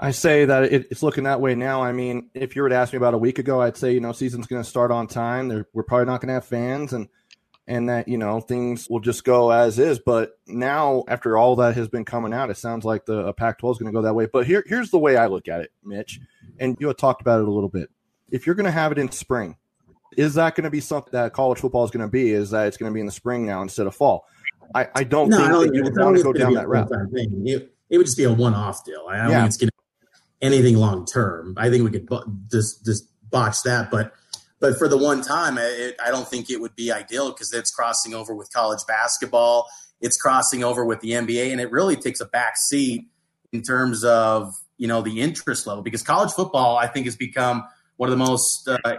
I 0.00 0.12
say 0.12 0.46
that 0.46 0.72
it's 0.72 1.02
looking 1.02 1.24
that 1.24 1.42
way 1.42 1.54
now. 1.54 1.82
I 1.82 1.92
mean, 1.92 2.30
if 2.32 2.56
you 2.56 2.62
were 2.62 2.70
to 2.70 2.74
ask 2.74 2.94
me 2.94 2.96
about 2.96 3.14
a 3.14 3.18
week 3.18 3.38
ago, 3.38 3.60
I'd 3.60 3.76
say 3.76 3.92
you 3.92 4.00
know 4.00 4.12
season's 4.12 4.46
going 4.46 4.62
to 4.62 4.68
start 4.68 4.90
on 4.90 5.06
time. 5.06 5.48
They're, 5.48 5.66
we're 5.74 5.82
probably 5.82 6.06
not 6.06 6.22
going 6.22 6.28
to 6.28 6.34
have 6.34 6.46
fans, 6.46 6.94
and 6.94 7.08
and 7.68 7.90
that 7.90 8.08
you 8.08 8.16
know 8.16 8.40
things 8.40 8.88
will 8.88 8.98
just 8.98 9.22
go 9.24 9.50
as 9.50 9.78
is. 9.78 10.00
But 10.00 10.32
now, 10.46 11.04
after 11.06 11.36
all 11.36 11.54
that 11.56 11.76
has 11.76 11.86
been 11.86 12.04
coming 12.04 12.32
out, 12.32 12.50
it 12.50 12.56
sounds 12.56 12.84
like 12.84 13.04
the 13.04 13.26
uh, 13.26 13.32
Pac-12 13.32 13.72
is 13.72 13.78
going 13.78 13.92
to 13.92 13.96
go 13.96 14.02
that 14.02 14.14
way. 14.14 14.26
But 14.26 14.46
here, 14.46 14.64
here's 14.66 14.90
the 14.90 14.98
way 14.98 15.16
I 15.16 15.26
look 15.26 15.46
at 15.46 15.60
it, 15.60 15.70
Mitch, 15.84 16.18
and 16.58 16.76
you 16.80 16.88
had 16.88 16.98
talked 16.98 17.20
about 17.20 17.40
it 17.40 17.46
a 17.46 17.52
little 17.52 17.68
bit. 17.68 17.90
If 18.30 18.46
you're 18.46 18.54
going 18.54 18.66
to 18.66 18.72
have 18.72 18.90
it 18.90 18.98
in 18.98 19.10
spring, 19.12 19.56
is 20.16 20.34
that 20.34 20.54
going 20.54 20.64
to 20.64 20.70
be 20.70 20.80
something 20.80 21.12
that 21.12 21.34
college 21.34 21.58
football 21.58 21.84
is 21.84 21.90
going 21.90 22.04
to 22.04 22.10
be? 22.10 22.30
Is 22.30 22.50
that 22.50 22.66
it's 22.66 22.78
going 22.78 22.90
to 22.90 22.94
be 22.94 23.00
in 23.00 23.06
the 23.06 23.12
spring 23.12 23.46
now 23.46 23.60
instead 23.60 23.86
of 23.86 23.94
fall? 23.94 24.24
I, 24.74 24.88
I 24.94 25.04
don't 25.04 25.28
no, 25.28 25.36
think 25.36 25.48
I 25.48 25.52
don't, 25.52 25.74
you 25.74 25.82
would 25.84 25.96
want 25.96 26.16
to 26.16 26.22
go 26.22 26.32
down 26.32 26.54
that 26.54 26.68
route. 26.68 26.90
It, 27.12 27.70
it, 27.90 27.98
would 27.98 28.06
just 28.06 28.18
be 28.18 28.24
a 28.24 28.32
one-off 28.32 28.84
deal. 28.84 29.06
I 29.08 29.16
don't 29.18 29.30
yeah. 29.30 29.38
think 29.40 29.46
it's 29.46 29.56
going 29.58 29.68
to 29.68 30.46
anything 30.46 30.76
long 30.76 31.06
term. 31.06 31.54
I 31.56 31.70
think 31.70 31.84
we 31.84 31.90
could 31.90 32.08
just 32.50 32.84
just 32.84 33.08
botch 33.30 33.62
that, 33.64 33.90
but 33.90 34.12
but 34.60 34.78
for 34.78 34.88
the 34.88 34.98
one 34.98 35.22
time, 35.22 35.58
it, 35.58 35.96
I 36.04 36.10
don't 36.10 36.26
think 36.26 36.50
it 36.50 36.60
would 36.60 36.74
be 36.74 36.90
ideal 36.90 37.30
because 37.30 37.52
it's 37.52 37.70
crossing 37.70 38.14
over 38.14 38.34
with 38.34 38.52
college 38.52 38.80
basketball. 38.86 39.66
It's 40.00 40.16
crossing 40.16 40.64
over 40.64 40.84
with 40.84 41.00
the 41.00 41.10
NBA, 41.10 41.50
and 41.52 41.60
it 41.60 41.70
really 41.70 41.96
takes 41.96 42.20
a 42.20 42.26
back 42.26 42.56
seat 42.56 43.06
in 43.52 43.62
terms 43.62 44.04
of 44.04 44.54
you 44.76 44.86
know 44.86 45.02
the 45.02 45.20
interest 45.20 45.66
level 45.66 45.82
because 45.82 46.02
college 46.02 46.32
football, 46.32 46.76
I 46.76 46.86
think, 46.86 47.06
has 47.06 47.16
become 47.16 47.64
one 47.96 48.08
of 48.08 48.18
the 48.18 48.24
most 48.24 48.68
uh, 48.68 48.98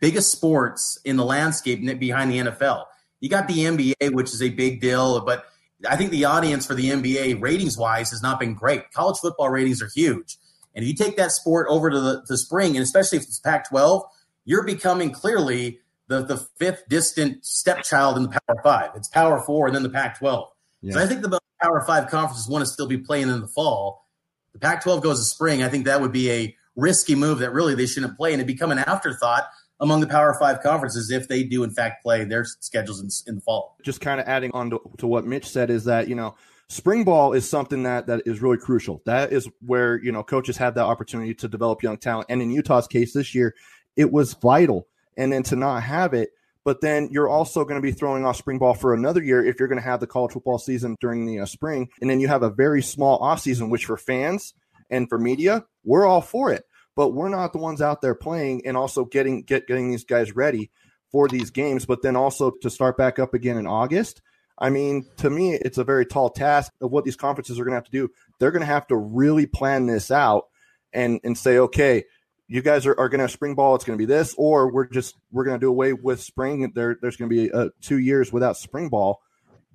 biggest 0.00 0.32
sports 0.32 0.98
in 1.04 1.16
the 1.16 1.24
landscape 1.24 1.80
behind 1.98 2.30
the 2.30 2.38
NFL. 2.38 2.84
You 3.20 3.28
got 3.28 3.48
the 3.48 3.54
NBA, 3.54 4.12
which 4.12 4.32
is 4.32 4.42
a 4.42 4.48
big 4.48 4.80
deal, 4.80 5.20
but 5.24 5.46
I 5.88 5.96
think 5.96 6.10
the 6.10 6.24
audience 6.24 6.66
for 6.66 6.74
the 6.74 6.90
NBA 6.90 7.40
ratings 7.40 7.76
wise 7.76 8.10
has 8.10 8.22
not 8.22 8.40
been 8.40 8.54
great. 8.54 8.90
College 8.92 9.18
football 9.18 9.50
ratings 9.50 9.82
are 9.82 9.90
huge. 9.94 10.36
And 10.74 10.84
if 10.84 10.88
you 10.88 10.94
take 10.94 11.16
that 11.16 11.32
sport 11.32 11.66
over 11.68 11.90
to 11.90 12.00
the, 12.00 12.22
the 12.28 12.38
spring, 12.38 12.76
and 12.76 12.82
especially 12.82 13.18
if 13.18 13.24
it's 13.24 13.38
Pac 13.38 13.68
12, 13.68 14.02
you're 14.48 14.64
becoming 14.64 15.10
clearly 15.10 15.78
the, 16.06 16.24
the 16.24 16.38
fifth 16.58 16.88
distant 16.88 17.44
stepchild 17.44 18.16
in 18.16 18.22
the 18.22 18.30
Power 18.30 18.62
Five. 18.64 18.90
It's 18.96 19.08
Power 19.08 19.40
Four 19.40 19.66
and 19.66 19.76
then 19.76 19.82
the 19.82 19.90
Pac 19.90 20.18
12. 20.18 20.48
Yeah. 20.80 20.94
So 20.94 21.00
I 21.00 21.06
think 21.06 21.20
the 21.20 21.38
Power 21.60 21.84
Five 21.86 22.08
conferences 22.08 22.48
want 22.48 22.64
to 22.64 22.66
still 22.66 22.86
be 22.86 22.96
playing 22.96 23.28
in 23.28 23.40
the 23.42 23.46
fall. 23.46 24.08
The 24.54 24.58
Pac 24.58 24.82
12 24.82 25.02
goes 25.02 25.18
to 25.18 25.24
spring. 25.24 25.62
I 25.62 25.68
think 25.68 25.84
that 25.84 26.00
would 26.00 26.12
be 26.12 26.30
a 26.30 26.56
risky 26.76 27.14
move 27.14 27.40
that 27.40 27.52
really 27.52 27.74
they 27.74 27.84
shouldn't 27.84 28.16
play 28.16 28.32
and 28.32 28.40
it 28.40 28.46
become 28.46 28.72
an 28.72 28.78
afterthought 28.78 29.44
among 29.80 30.00
the 30.00 30.06
Power 30.06 30.34
Five 30.40 30.62
conferences 30.62 31.10
if 31.10 31.28
they 31.28 31.42
do 31.42 31.62
in 31.62 31.70
fact 31.70 32.02
play 32.02 32.24
their 32.24 32.46
schedules 32.46 33.00
in, 33.02 33.10
in 33.30 33.34
the 33.36 33.40
fall. 33.42 33.76
Just 33.82 34.00
kind 34.00 34.18
of 34.18 34.26
adding 34.26 34.50
on 34.54 34.70
to, 34.70 34.80
to, 34.96 35.06
what 35.06 35.26
Mitch 35.26 35.46
said 35.46 35.68
is 35.68 35.84
that 35.84 36.08
you 36.08 36.14
know 36.14 36.36
spring 36.70 37.04
ball 37.04 37.34
is 37.34 37.46
something 37.46 37.82
that 37.82 38.06
that 38.06 38.22
is 38.24 38.40
really 38.40 38.56
crucial. 38.56 39.02
That 39.04 39.30
is 39.30 39.46
where 39.60 40.02
you 40.02 40.10
know 40.10 40.22
coaches 40.22 40.56
have 40.56 40.74
that 40.76 40.86
opportunity 40.86 41.34
to 41.34 41.48
develop 41.48 41.82
young 41.82 41.98
talent, 41.98 42.28
and 42.30 42.40
in 42.40 42.50
Utah's 42.50 42.86
case 42.88 43.12
this 43.12 43.34
year, 43.34 43.54
it 43.98 44.10
was 44.10 44.32
vital. 44.32 44.86
And 45.18 45.32
then 45.32 45.42
to 45.44 45.56
not 45.56 45.82
have 45.82 46.14
it, 46.14 46.30
but 46.64 46.80
then 46.80 47.08
you're 47.10 47.28
also 47.28 47.64
going 47.64 47.74
to 47.74 47.86
be 47.86 47.92
throwing 47.92 48.24
off 48.24 48.36
spring 48.36 48.58
ball 48.58 48.72
for 48.72 48.94
another 48.94 49.22
year 49.22 49.44
if 49.44 49.58
you're 49.58 49.68
going 49.68 49.80
to 49.80 49.84
have 49.84 50.00
the 50.00 50.06
college 50.06 50.32
football 50.32 50.58
season 50.58 50.96
during 51.00 51.26
the 51.26 51.40
uh, 51.40 51.46
spring, 51.46 51.88
and 52.00 52.08
then 52.08 52.20
you 52.20 52.28
have 52.28 52.44
a 52.44 52.50
very 52.50 52.82
small 52.82 53.18
off 53.18 53.40
season, 53.40 53.68
which 53.68 53.84
for 53.84 53.96
fans 53.96 54.54
and 54.88 55.08
for 55.08 55.18
media, 55.18 55.66
we're 55.84 56.06
all 56.06 56.20
for 56.20 56.52
it. 56.52 56.64
But 56.94 57.10
we're 57.10 57.28
not 57.28 57.52
the 57.52 57.58
ones 57.58 57.82
out 57.82 58.00
there 58.00 58.14
playing 58.14 58.64
and 58.64 58.76
also 58.76 59.04
getting 59.04 59.42
get 59.42 59.66
getting 59.66 59.90
these 59.90 60.04
guys 60.04 60.34
ready 60.34 60.70
for 61.10 61.26
these 61.28 61.50
games. 61.50 61.84
But 61.84 62.02
then 62.02 62.16
also 62.16 62.52
to 62.62 62.70
start 62.70 62.96
back 62.96 63.18
up 63.18 63.34
again 63.34 63.58
in 63.58 63.66
August 63.66 64.22
I 64.58 64.70
mean, 64.70 65.06
to 65.18 65.30
me, 65.30 65.54
it's 65.54 65.78
a 65.78 65.84
very 65.84 66.04
tall 66.04 66.30
task 66.30 66.72
of 66.80 66.90
what 66.90 67.04
these 67.04 67.16
conferences 67.16 67.58
are 67.58 67.64
going 67.64 67.72
to 67.72 67.76
have 67.76 67.84
to 67.84 67.90
do. 67.90 68.10
They're 68.38 68.50
going 68.50 68.60
to 68.60 68.66
have 68.66 68.88
to 68.88 68.96
really 68.96 69.46
plan 69.46 69.86
this 69.86 70.10
out 70.10 70.46
and 70.92 71.20
and 71.22 71.38
say, 71.38 71.58
okay, 71.58 72.04
you 72.48 72.62
guys 72.62 72.86
are, 72.86 72.98
are 72.98 73.08
going 73.08 73.18
to 73.18 73.24
have 73.24 73.30
spring 73.30 73.54
ball. 73.54 73.74
It's 73.74 73.84
going 73.84 73.98
to 73.98 74.02
be 74.02 74.06
this, 74.06 74.34
or 74.38 74.72
we're 74.72 74.86
just 74.86 75.16
we're 75.30 75.44
going 75.44 75.58
to 75.58 75.64
do 75.64 75.68
away 75.68 75.92
with 75.92 76.20
spring. 76.20 76.72
There, 76.74 76.96
there's 77.00 77.16
going 77.16 77.30
to 77.30 77.36
be 77.36 77.52
uh, 77.52 77.68
two 77.80 77.98
years 77.98 78.32
without 78.32 78.56
spring 78.56 78.88
ball 78.88 79.20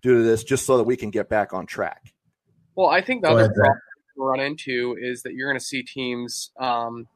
due 0.01 0.18
to 0.18 0.24
this, 0.24 0.44
just 0.44 0.65
so 0.65 0.77
that 0.77 0.84
we 0.84 0.98
can 0.98 1.12
get 1.12 1.30
back 1.30 1.53
on 1.53 1.65
track. 1.65 2.13
Well, 2.75 2.89
I 2.89 3.01
think 3.01 3.22
the 3.22 3.30
Go 3.30 3.36
other 3.36 3.44
ahead, 3.44 3.56
problem 3.56 3.80
we 4.18 4.25
run 4.25 4.39
into 4.39 4.98
is 5.00 5.24
that 5.24 5.34
you're 5.34 5.50
going 5.50 5.60
to 5.60 5.65
see 5.65 5.84
teams 5.84 6.51
um, 6.60 7.08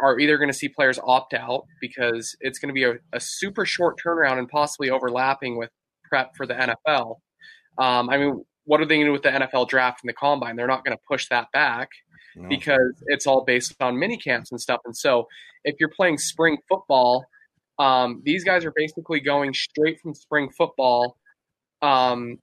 are 0.00 0.18
either 0.18 0.38
going 0.38 0.50
to 0.50 0.56
see 0.56 0.68
players 0.68 0.98
opt 1.04 1.34
out 1.34 1.66
because 1.80 2.36
it's 2.40 2.58
going 2.58 2.68
to 2.68 2.74
be 2.74 2.84
a, 2.84 2.94
a 3.12 3.20
super 3.20 3.64
short 3.64 4.00
turnaround 4.04 4.38
and 4.38 4.48
possibly 4.48 4.90
overlapping 4.90 5.56
with 5.56 5.70
prep 6.08 6.36
for 6.36 6.46
the 6.46 6.54
NFL. 6.54 7.16
Um, 7.78 8.10
I 8.10 8.18
mean, 8.18 8.44
what 8.64 8.80
are 8.80 8.86
they 8.86 8.96
going 8.96 9.06
to 9.06 9.08
do 9.08 9.12
with 9.12 9.22
the 9.22 9.30
NFL 9.30 9.68
draft 9.68 10.00
and 10.02 10.08
the 10.08 10.14
combine? 10.14 10.56
They're 10.56 10.66
not 10.66 10.84
going 10.84 10.96
to 10.96 11.02
push 11.08 11.28
that 11.28 11.50
back 11.52 11.88
no. 12.36 12.48
because 12.48 13.02
it's 13.06 13.26
all 13.26 13.44
based 13.44 13.74
on 13.80 13.98
mini 13.98 14.16
camps 14.16 14.50
and 14.50 14.60
stuff. 14.60 14.80
And 14.84 14.96
so, 14.96 15.26
if 15.64 15.76
you're 15.78 15.90
playing 15.90 16.18
spring 16.18 16.58
football, 16.68 17.26
um, 17.78 18.22
these 18.24 18.44
guys 18.44 18.64
are 18.64 18.72
basically 18.74 19.20
going 19.20 19.54
straight 19.54 20.00
from 20.00 20.14
spring 20.14 20.50
football, 20.50 21.16
um, 21.82 22.38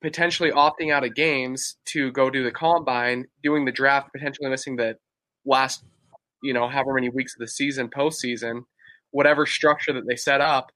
potentially 0.00 0.50
opting 0.50 0.92
out 0.92 1.04
of 1.04 1.14
games 1.14 1.76
to 1.86 2.10
go 2.12 2.30
do 2.30 2.42
the 2.42 2.50
combine, 2.50 3.26
doing 3.42 3.64
the 3.64 3.72
draft, 3.72 4.10
potentially 4.12 4.48
missing 4.48 4.76
the 4.76 4.96
last, 5.44 5.84
you 6.42 6.52
know, 6.52 6.68
however 6.68 6.94
many 6.94 7.08
weeks 7.08 7.34
of 7.34 7.40
the 7.40 7.48
season, 7.48 7.88
postseason, 7.88 8.62
whatever 9.10 9.46
structure 9.46 9.92
that 9.92 10.06
they 10.06 10.16
set 10.16 10.40
up, 10.40 10.70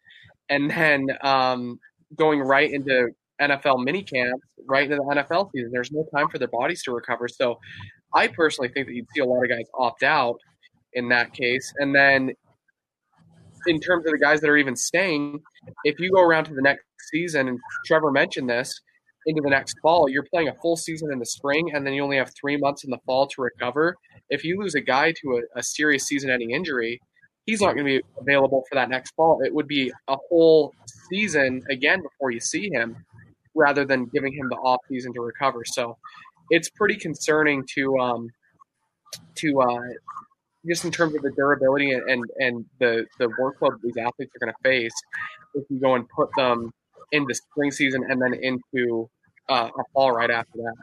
and 0.49 0.71
then 0.71 1.09
um, 1.23 1.79
going 2.17 2.41
right 2.41 2.71
into 2.71 3.09
NFL 3.43 3.85
mini 3.85 4.03
camps, 4.03 4.47
right 4.67 4.85
into 4.85 4.97
the 4.97 5.03
NFL 5.03 5.51
season. 5.53 5.71
There's 5.73 5.93
no 5.93 6.07
time 6.15 6.29
for 6.29 6.39
their 6.39 6.49
bodies 6.49 6.83
to 6.85 6.93
recover. 6.93 7.29
So 7.29 7.59
I 8.15 8.29
personally 8.29 8.71
think 8.73 8.87
that 8.87 8.95
you'd 8.95 9.07
see 9.15 9.21
a 9.21 9.25
lot 9.25 9.43
of 9.43 9.49
guys 9.49 9.67
opt 9.75 10.03
out 10.03 10.39
in 10.95 11.09
that 11.09 11.33
case. 11.33 11.73
And 11.79 11.95
then 11.95 12.33
in 13.67 13.81
terms 13.81 14.07
of 14.07 14.13
the 14.13 14.19
guys 14.19 14.41
that 14.41 14.51
are 14.51 14.57
even 14.57 14.77
staying, 14.77 15.41
if 15.85 15.99
you 15.99 16.11
go 16.11 16.23
around 16.23 16.45
to 16.47 16.55
the 16.55 16.63
next 16.63 16.85
season, 17.11 17.49
and 17.49 17.59
Trevor 17.87 18.11
mentioned 18.11 18.49
this, 18.49 18.81
into 19.27 19.41
the 19.41 19.51
next 19.51 19.79
fall, 19.81 20.09
you're 20.09 20.27
playing 20.33 20.49
a 20.49 20.55
full 20.55 20.77
season 20.77 21.13
in 21.13 21.19
the 21.19 21.27
spring, 21.27 21.71
and 21.75 21.87
then 21.87 21.95
you 21.95 22.03
only 22.03 22.17
have 22.17 22.33
three 22.35 22.57
months 22.57 22.85
in 22.85 22.91
the 22.91 22.99
fall 23.07 23.27
to 23.29 23.43
recover. 23.43 23.97
If 24.31 24.45
you 24.45 24.59
lose 24.59 24.75
a 24.75 24.81
guy 24.81 25.13
to 25.13 25.43
a, 25.57 25.61
a 25.61 25.63
serious 25.63 26.05
season 26.05 26.31
ending 26.31 26.51
injury, 26.51 27.01
he's 27.47 27.61
not 27.61 27.75
going 27.75 27.87
to 27.87 27.99
be 27.99 28.03
available 28.21 28.65
for 28.69 28.75
that 28.75 28.89
next 28.89 29.13
fall. 29.13 29.41
It 29.43 29.55
would 29.55 29.69
be 29.69 29.93
a 30.09 30.17
whole 30.29 30.75
season 31.11 31.63
again 31.71 32.03
before 32.03 32.31
you 32.31 32.41
see 32.41 32.69
him, 32.71 32.97
rather 33.55 33.85
than 33.85 34.07
giving 34.07 34.33
him 34.33 34.49
the 34.49 34.57
off 34.57 34.81
season 34.89 35.13
to 35.15 35.21
recover. 35.21 35.63
So 35.65 35.97
it's 36.51 36.69
pretty 36.71 36.97
concerning 36.97 37.65
to 37.75 37.99
um, 37.99 38.29
to 39.37 39.61
uh, 39.61 39.81
just 40.67 40.85
in 40.85 40.91
terms 40.91 41.15
of 41.15 41.23
the 41.23 41.31
durability 41.31 41.93
and 41.93 42.09
and, 42.09 42.25
and 42.39 42.65
the 42.79 43.07
the 43.19 43.27
workload 43.41 43.81
these 43.83 43.97
athletes 43.97 44.33
are 44.37 44.47
going 44.47 44.53
to 44.53 44.63
face 44.63 44.93
if 45.55 45.65
you 45.69 45.81
go 45.81 45.95
and 45.95 46.09
put 46.09 46.31
them 46.37 46.73
into 47.13 47.35
spring 47.35 47.71
season 47.71 48.05
and 48.09 48.21
then 48.21 48.35
into 48.35 49.09
uh, 49.49 49.69
a 49.79 49.83
fall 49.93 50.13
right 50.13 50.31
after 50.31 50.57
that. 50.57 50.75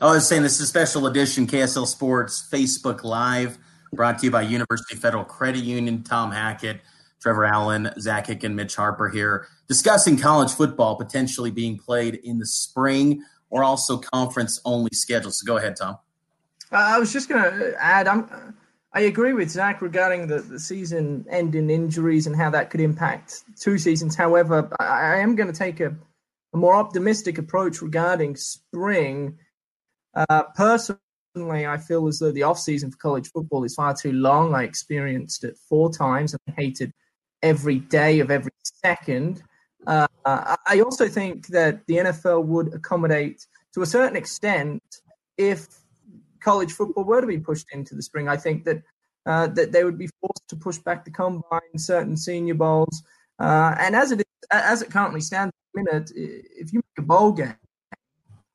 I 0.00 0.12
was 0.14 0.26
saying 0.26 0.42
this 0.42 0.54
is 0.54 0.62
a 0.62 0.66
special 0.66 1.06
edition 1.06 1.46
KSL 1.46 1.86
Sports 1.86 2.48
Facebook 2.50 3.04
Live 3.04 3.58
brought 3.92 4.18
to 4.20 4.26
you 4.26 4.30
by 4.30 4.42
University 4.42 4.96
Federal 4.96 5.24
Credit 5.24 5.62
Union. 5.62 6.02
Tom 6.02 6.30
Hackett, 6.30 6.80
Trevor 7.20 7.44
Allen, 7.44 7.90
Zach 7.98 8.28
Hick, 8.28 8.44
and 8.44 8.56
Mitch 8.56 8.76
Harper 8.76 9.08
here 9.08 9.46
discussing 9.70 10.18
college 10.18 10.50
football 10.50 10.96
potentially 10.96 11.52
being 11.52 11.78
played 11.78 12.16
in 12.16 12.40
the 12.40 12.46
spring 12.46 13.22
or 13.50 13.62
also 13.62 13.98
conference 13.98 14.60
only 14.64 14.90
schedule. 14.92 15.30
So 15.30 15.46
go 15.46 15.58
ahead, 15.58 15.76
Tom. 15.76 15.96
I 16.72 16.98
was 16.98 17.12
just 17.12 17.28
going 17.28 17.40
to 17.40 17.74
add, 17.80 18.08
I'm, 18.08 18.56
I 18.92 19.02
agree 19.02 19.32
with 19.32 19.48
Zach 19.48 19.80
regarding 19.80 20.26
the, 20.26 20.40
the 20.40 20.58
season 20.58 21.24
ending 21.30 21.70
injuries 21.70 22.26
and 22.26 22.34
how 22.34 22.50
that 22.50 22.70
could 22.70 22.80
impact 22.80 23.44
two 23.60 23.78
seasons. 23.78 24.16
However, 24.16 24.68
I, 24.80 24.84
I 24.84 25.16
am 25.18 25.36
going 25.36 25.52
to 25.52 25.56
take 25.56 25.78
a, 25.78 25.94
a, 26.52 26.56
more 26.56 26.74
optimistic 26.74 27.38
approach 27.38 27.80
regarding 27.80 28.34
spring. 28.34 29.38
Uh, 30.14 30.42
personally, 30.56 31.64
I 31.64 31.78
feel 31.78 32.08
as 32.08 32.18
though 32.18 32.32
the 32.32 32.42
off 32.42 32.58
season 32.58 32.90
for 32.90 32.98
college 32.98 33.30
football 33.30 33.62
is 33.62 33.76
far 33.76 33.94
too 33.94 34.12
long. 34.12 34.52
I 34.52 34.64
experienced 34.64 35.44
it 35.44 35.56
four 35.68 35.92
times 35.92 36.34
and 36.34 36.56
hated 36.56 36.92
every 37.40 37.78
day 37.78 38.18
of 38.18 38.32
every 38.32 38.50
second. 38.64 39.44
Uh, 39.86 40.06
I 40.24 40.80
also 40.80 41.08
think 41.08 41.48
that 41.48 41.86
the 41.86 41.96
NFL 41.96 42.44
would 42.44 42.74
accommodate 42.74 43.46
to 43.74 43.82
a 43.82 43.86
certain 43.86 44.16
extent 44.16 44.82
if 45.38 45.68
college 46.40 46.72
football 46.72 47.04
were 47.04 47.20
to 47.20 47.26
be 47.26 47.38
pushed 47.38 47.66
into 47.72 47.94
the 47.94 48.02
spring. 48.02 48.28
I 48.28 48.36
think 48.36 48.64
that 48.64 48.82
uh, 49.26 49.46
that 49.48 49.72
they 49.72 49.84
would 49.84 49.98
be 49.98 50.08
forced 50.20 50.48
to 50.48 50.56
push 50.56 50.78
back 50.78 51.04
the 51.04 51.10
combine, 51.10 51.76
certain 51.76 52.16
senior 52.16 52.54
bowls, 52.54 53.02
uh, 53.38 53.74
and 53.78 53.94
as 53.94 54.12
it 54.12 54.20
is, 54.20 54.24
as 54.50 54.82
it 54.82 54.90
currently 54.90 55.20
stands, 55.20 55.52
minute 55.74 56.10
if 56.14 56.72
you 56.72 56.78
make 56.80 56.98
a 56.98 57.02
bowl 57.02 57.32
game, 57.32 57.56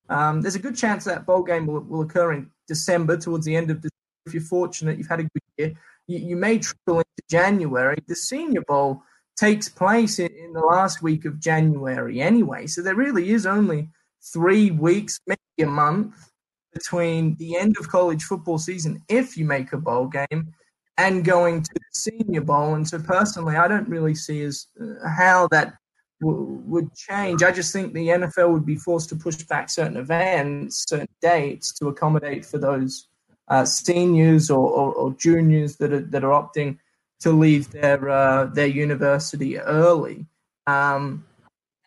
um, 0.10 0.42
there's 0.42 0.56
a 0.56 0.60
good 0.60 0.76
chance 0.76 1.06
that 1.06 1.26
bowl 1.26 1.44
game 1.44 1.68
will, 1.68 1.82
will 1.82 2.02
occur 2.02 2.34
in 2.34 2.50
December, 2.68 3.18
towards 3.18 3.46
the 3.46 3.56
end 3.56 3.72
of 3.72 3.78
December. 3.78 3.92
If 4.26 4.34
you're 4.34 4.44
fortunate, 4.44 4.98
you've 4.98 5.08
had 5.08 5.20
a 5.20 5.24
good 5.24 5.42
year. 5.58 5.74
You, 6.08 6.20
you 6.20 6.36
may 6.36 6.60
trickle 6.60 7.00
into 7.00 7.24
January. 7.30 7.98
The 8.08 8.16
Senior 8.16 8.62
Bowl 8.62 9.04
takes 9.38 9.70
place 9.70 10.20
in, 10.20 10.32
in 10.32 10.54
the 10.54 10.62
last 10.62 11.02
week 11.02 11.26
of 11.26 11.40
January 11.40 12.22
anyway, 12.22 12.68
so 12.68 12.82
there 12.82 12.96
really 12.96 13.32
is 13.32 13.46
only 13.46 13.90
three 14.34 14.72
weeks, 14.72 15.20
maybe 15.28 15.40
a 15.62 15.68
month 15.68 16.32
between 16.74 17.36
the 17.38 17.58
end 17.58 17.78
of 17.80 17.88
college 17.88 18.24
football 18.24 18.58
season, 18.58 19.02
if 19.08 19.38
you 19.38 19.46
make 19.46 19.72
a 19.74 19.78
bowl 19.78 20.08
game, 20.08 20.54
and 20.98 21.26
going 21.26 21.62
to 21.62 21.74
the 21.74 21.80
Senior 21.92 22.42
Bowl. 22.42 22.76
And 22.76 22.88
so, 22.88 23.00
personally, 23.00 23.56
I 23.56 23.68
don't 23.68 23.88
really 23.90 24.16
see 24.16 24.44
as 24.44 24.68
uh, 24.80 25.08
how 25.08 25.48
that 25.52 25.74
w- 26.22 26.62
would 26.66 26.94
change. 26.96 27.44
I 27.44 27.52
just 27.52 27.74
think 27.74 27.94
the 27.94 28.08
NFL 28.08 28.52
would 28.52 28.66
be 28.66 28.76
forced 28.76 29.10
to 29.10 29.16
push 29.16 29.38
back 29.44 29.70
certain 29.70 29.98
events, 29.98 30.86
certain 30.88 31.08
dates 31.22 31.74
to 31.80 31.88
accommodate 31.88 32.46
for 32.46 32.58
those 32.58 33.08
uh, 33.48 33.66
seniors 33.66 34.50
or, 34.50 34.68
or, 34.70 34.94
or, 34.94 35.14
juniors 35.14 35.76
that 35.78 35.94
are 35.94 36.00
that 36.00 36.24
are 36.24 36.32
opting 36.32 36.78
to 37.22 37.32
leave 37.32 37.72
their 37.72 38.10
uh, 38.10 38.46
their 38.46 38.68
university 38.68 39.58
early. 39.60 40.26
Um, 40.68 41.26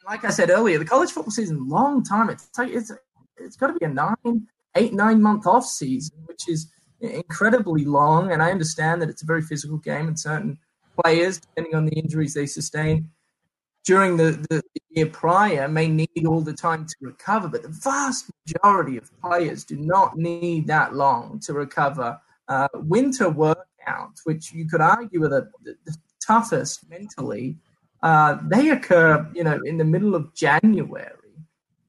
like 0.07 0.25
I 0.25 0.31
said 0.31 0.51
earlier, 0.51 0.79
the 0.79 0.85
college 0.85 1.11
football 1.11 1.31
season 1.31 1.69
long 1.69 2.03
time. 2.03 2.31
It's 2.31 2.49
it's 2.59 2.93
it's 3.37 3.57
got 3.57 3.69
to 3.69 3.75
be 3.75 3.85
a 3.85 3.89
nine 3.89 4.47
eight 4.77 4.93
nine 4.93 5.21
month 5.21 5.47
off 5.47 5.65
season, 5.65 6.19
which 6.27 6.49
is 6.49 6.71
incredibly 7.01 7.85
long. 7.85 8.33
And 8.33 8.43
I 8.43 8.51
understand 8.51 9.03
that 9.03 9.09
it's 9.09 9.23
a 9.23 9.27
very 9.27 9.43
physical 9.43 9.79
game, 9.79 10.09
and 10.09 10.19
certain 10.19 10.59
players, 11.03 11.39
depending 11.39 11.75
on 11.75 11.85
the 11.85 11.93
injuries 11.93 12.35
they 12.35 12.47
sustain 12.47 13.11
during 13.85 14.19
the, 14.19 14.33
the 14.51 14.63
year 14.91 15.07
prior, 15.07 15.67
may 15.67 15.89
need 15.89 16.27
all 16.27 16.43
the 16.43 16.53
time 16.53 16.85
to 16.85 16.95
recover. 17.01 17.49
But 17.49 17.63
the 17.63 17.69
vast 17.69 18.31
majority 18.47 18.99
of 18.99 19.11
players 19.23 19.65
do 19.65 19.77
not 19.77 20.17
need 20.19 20.67
that 20.67 20.95
long 20.95 21.41
to 21.41 21.55
recover. 21.55 22.21
Uh, 22.49 22.69
winter 22.75 23.31
which 24.25 24.53
you 24.53 24.69
could 24.69 24.81
argue 24.81 25.25
are 25.25 25.29
the, 25.29 25.51
the 25.85 25.97
toughest 26.21 26.89
mentally, 26.91 27.57
uh, 28.03 28.39
they 28.45 28.71
occur, 28.71 29.29
you 29.35 29.45
know, 29.45 29.59
in 29.65 29.77
the 29.79 29.85
middle 29.85 30.15
of 30.15 30.35
January, 30.35 31.13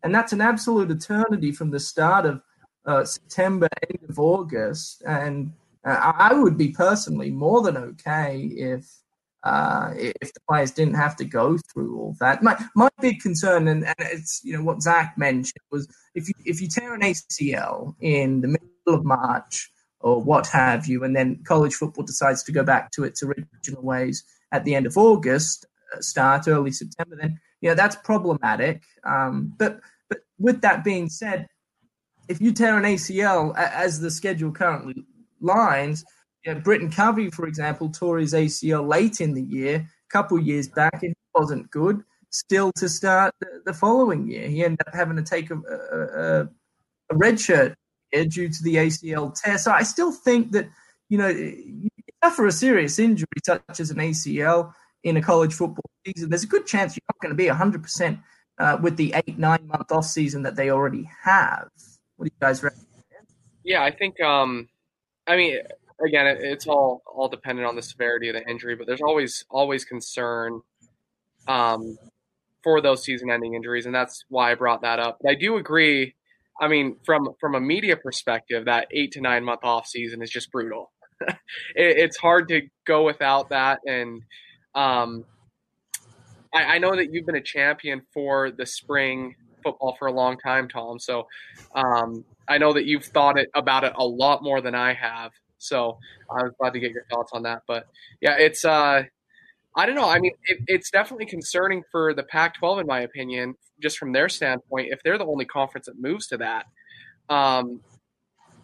and 0.03 0.13
that's 0.13 0.34
an 0.34 0.41
absolute 0.41 0.89
eternity 0.89 1.51
from 1.51 1.69
the 1.69 1.79
start 1.79 2.25
of 2.25 2.41
uh, 2.86 3.03
September, 3.03 3.67
end 3.89 4.10
of 4.10 4.17
August, 4.17 5.03
and 5.05 5.51
uh, 5.86 6.13
I 6.17 6.34
would 6.34 6.58
be 6.58 6.69
personally 6.69 7.29
more 7.29 7.62
than 7.62 7.77
okay 7.77 8.38
if 8.55 8.89
uh, 9.43 9.93
if 9.96 10.34
the 10.34 10.39
players 10.50 10.71
didn't 10.71 10.95
have 10.95 11.15
to 11.15 11.25
go 11.25 11.58
through 11.71 11.97
all 11.97 12.15
that. 12.19 12.43
My 12.43 12.58
my 12.75 12.89
big 12.99 13.21
concern, 13.21 13.67
and, 13.67 13.86
and 13.86 13.95
it's 13.99 14.41
you 14.43 14.58
know 14.58 14.63
what 14.63 14.82
Zach 14.82 15.17
mentioned 15.17 15.63
was 15.71 15.88
if 16.15 16.28
you 16.28 16.34
if 16.45 16.62
you 16.62 16.67
tear 16.67 16.93
an 16.93 17.02
ACL 17.02 17.95
in 18.02 18.41
the 18.41 18.47
middle 18.47 18.67
of 18.88 19.06
March 19.06 19.71
or 20.02 20.22
what 20.22 20.48
have 20.48 20.88
you, 20.88 21.04
and 21.04 21.16
then 21.16 21.44
college 21.44 21.74
football 21.74 22.06
decides 22.06 22.44
to 22.44 22.52
go 22.52 22.64
back 22.64 22.92
to 22.92 23.04
its 23.04 23.22
original 23.24 23.84
ways 23.84 24.24
at 24.52 24.66
the 24.66 24.76
end 24.76 24.86
of 24.86 24.98
August, 24.98 25.66
uh, 25.96 26.02
start 26.02 26.48
early 26.48 26.72
September, 26.72 27.16
then 27.16 27.40
you 27.62 27.70
know 27.70 27.76
that's 27.76 27.96
problematic. 27.98 28.84
Um, 29.04 29.54
but 29.58 29.80
but 30.10 30.20
with 30.38 30.62
that 30.62 30.84
being 30.84 31.10
said, 31.10 31.48
if 32.28 32.40
you 32.40 32.52
tear 32.54 32.78
an 32.78 32.84
ACL 32.84 33.56
as 33.58 34.00
the 34.00 34.12
schedule 34.12 34.52
currently 34.52 35.04
lines, 35.42 36.06
you 36.46 36.54
know, 36.54 36.60
Britton 36.60 36.92
Covey, 36.92 37.30
for 37.30 37.48
example, 37.48 37.90
tore 37.90 38.20
his 38.20 38.34
ACL 38.34 38.88
late 38.88 39.20
in 39.20 39.34
the 39.34 39.42
year, 39.42 39.76
a 39.76 40.12
couple 40.12 40.40
years 40.40 40.68
back, 40.68 41.04
it 41.04 41.18
wasn't 41.36 41.70
good. 41.72 42.04
Still 42.30 42.72
to 42.74 42.88
start 42.88 43.34
the, 43.40 43.62
the 43.66 43.74
following 43.74 44.28
year, 44.28 44.48
he 44.48 44.64
ended 44.64 44.88
up 44.88 44.94
having 44.94 45.18
to 45.18 45.24
take 45.24 45.50
a, 45.50 45.56
a, 45.56 46.42
a 46.44 47.16
red 47.16 47.40
shirt 47.40 47.74
due 48.12 48.50
to 48.50 48.63
the 48.63 48.76
ACL 48.76 49.34
tear. 49.39 49.58
So 49.58 49.72
I 49.72 49.84
still 49.84 50.12
think 50.12 50.52
that 50.52 50.69
you 51.10 51.17
know, 51.17 51.28
you 51.28 51.89
suffer 52.24 52.45
a 52.45 52.52
serious 52.52 53.00
injury 53.00 53.28
such 53.43 53.80
as 53.80 53.91
an 53.91 53.98
ACL 53.98 54.74
in 55.04 55.17
a 55.17 55.22
college 55.22 55.54
football 55.54 55.89
season, 56.06 56.30
there's 56.30 56.43
a 56.43 56.48
good 56.48 56.65
chance 56.65 56.95
you're 56.95 57.06
not 57.08 57.19
going 57.22 57.32
to 57.32 57.36
be 57.36 57.50
100% 57.50 58.19
uh, 58.60 58.78
with 58.82 58.98
the 58.98 59.13
eight, 59.15 59.38
nine 59.38 59.65
month 59.67 59.91
off 59.91 60.06
season 60.06 60.43
that 60.43 60.56
they 60.56 60.69
already 60.69 61.10
have. 61.24 61.69
What 62.17 62.26
do 62.26 62.32
you 62.34 62.39
guys 62.39 62.62
reckon? 62.62 62.86
Yeah, 63.63 63.84
I 63.84 63.91
think. 63.91 64.19
Um, 64.22 64.67
I 65.28 65.38
mean, 65.38 65.60
again, 66.06 66.28
it, 66.28 66.39
it's 66.41 66.67
all 66.67 67.02
all 67.06 67.30
dependent 67.30 67.67
on 67.67 67.76
the 67.76 67.82
severity 67.82 68.30
of 68.30 68.36
the 68.36 68.45
injury, 68.50 68.76
but 68.76 68.88
there's 68.88 69.02
always 69.02 69.45
always 69.50 69.86
concern 69.86 70.62
um, 71.48 71.98
for 72.63 72.82
those 72.82 73.04
season-ending 73.04 73.54
injuries, 73.54 73.86
and 73.86 73.95
that's 73.95 74.26
why 74.28 74.52
I 74.52 74.56
brought 74.56 74.82
that 74.82 75.00
up. 75.00 75.19
But 75.22 75.32
I 75.32 75.36
do 75.36 75.58
agree. 75.58 76.15
I 76.60 76.67
mean, 76.67 76.98
from 77.06 77.30
from 77.39 77.56
a 77.56 77.60
media 77.60 77.98
perspective, 77.98 78.65
that 78.65 78.88
eight 78.91 79.12
to 79.13 79.22
nine 79.22 79.43
month 79.43 79.62
off 79.63 79.88
season 79.88 80.22
is 80.22 80.30
just 80.30 80.52
brutal. 80.52 80.91
it, 81.28 81.38
it's 81.76 82.17
hard 82.17 82.48
to 82.50 82.62
go 82.86 83.06
without 83.06 83.50
that, 83.50 83.80
and 83.86 84.22
um, 84.76 85.26
I, 86.54 86.76
I 86.76 86.78
know 86.78 86.95
that 86.95 87.13
you've 87.13 87.26
been 87.26 87.36
a 87.36 87.41
champion 87.41 88.02
for 88.13 88.52
the 88.52 88.65
spring 88.65 89.36
football 89.63 89.95
for 90.00 90.08
a 90.08 90.12
long 90.12 90.38
time, 90.38 90.67
Tom. 90.67 91.00
So 91.00 91.28
um, 91.76 92.24
I 92.48 92.58
know 92.58 92.74
that 92.74 92.86
you've 92.86 93.06
thought 93.06 93.38
it 93.38 93.50
about 93.56 93.84
it 93.84 93.93
a 93.98 94.06
lot 94.06 94.43
more 94.43 94.62
than 94.62 94.76
I 94.76 94.93
have. 94.93 95.32
So 95.58 95.98
I 96.30 96.43
was 96.43 96.54
glad 96.60 96.74
to 96.74 96.80
get 96.80 96.91
your 96.91 97.04
thoughts 97.12 97.32
on 97.34 97.43
that. 97.43 97.63
But 97.67 97.88
yeah, 98.22 98.38
it's 98.38 98.63
uh, 98.63 99.04
I 99.80 99.86
don't 99.86 99.96
know. 99.96 100.10
I 100.10 100.20
mean, 100.20 100.34
it, 100.46 100.60
it's 100.68 100.92
definitely 100.92 101.26
concerning 101.26 101.84
for 101.89 102.13
the 102.13 102.24
Pac-12, 102.24 102.82
in 102.82 102.88
my 102.88 103.02
opinion, 103.02 103.56
just 103.82 103.98
from 103.98 104.12
their 104.12 104.28
standpoint, 104.28 104.89
if 104.92 105.02
they're 105.04 105.18
the 105.18 105.26
only 105.26 105.46
conference 105.46 105.86
that 105.86 106.00
moves 106.00 106.28
to 106.28 106.38
that, 106.38 106.65
um, 107.30 107.80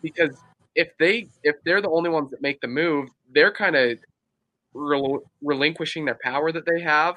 because 0.01 0.37
if 0.75 0.89
they 0.99 1.29
if 1.43 1.55
they're 1.63 1.81
the 1.81 1.89
only 1.89 2.09
ones 2.09 2.31
that 2.31 2.41
make 2.41 2.59
the 2.59 2.67
move, 2.67 3.07
they're 3.33 3.53
kind 3.53 3.77
of 3.77 3.97
rel- 4.73 5.23
relinquishing 5.41 6.03
their 6.03 6.19
power 6.21 6.51
that 6.51 6.65
they 6.65 6.81
have 6.81 7.15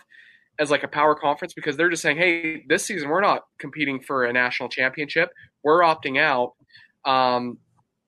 as 0.60 0.70
like 0.70 0.84
a 0.84 0.88
power 0.88 1.16
conference 1.16 1.52
because 1.54 1.76
they're 1.76 1.90
just 1.90 2.02
saying, 2.02 2.16
hey, 2.16 2.64
this 2.68 2.84
season 2.84 3.08
we're 3.08 3.20
not 3.20 3.42
competing 3.58 4.00
for 4.00 4.26
a 4.26 4.32
national 4.32 4.68
championship. 4.68 5.30
We're 5.64 5.80
opting 5.80 6.20
out. 6.20 6.52
Um, 7.04 7.58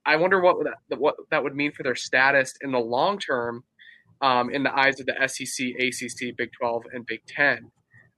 I 0.06 0.16
wonder 0.16 0.40
what 0.40 0.56
that, 0.64 1.00
what 1.00 1.16
that 1.32 1.42
would 1.42 1.56
mean 1.56 1.72
for 1.72 1.82
their 1.82 1.96
status 1.96 2.54
in 2.62 2.70
the 2.70 2.78
long 2.78 3.18
term 3.18 3.64
um, 4.20 4.50
in 4.50 4.62
the 4.62 4.76
eyes 4.76 5.00
of 5.00 5.06
the 5.06 5.14
SEC, 5.26 5.66
ACC, 5.78 6.36
Big 6.36 6.50
12, 6.58 6.84
and 6.92 7.06
Big 7.06 7.20
10. 7.26 7.70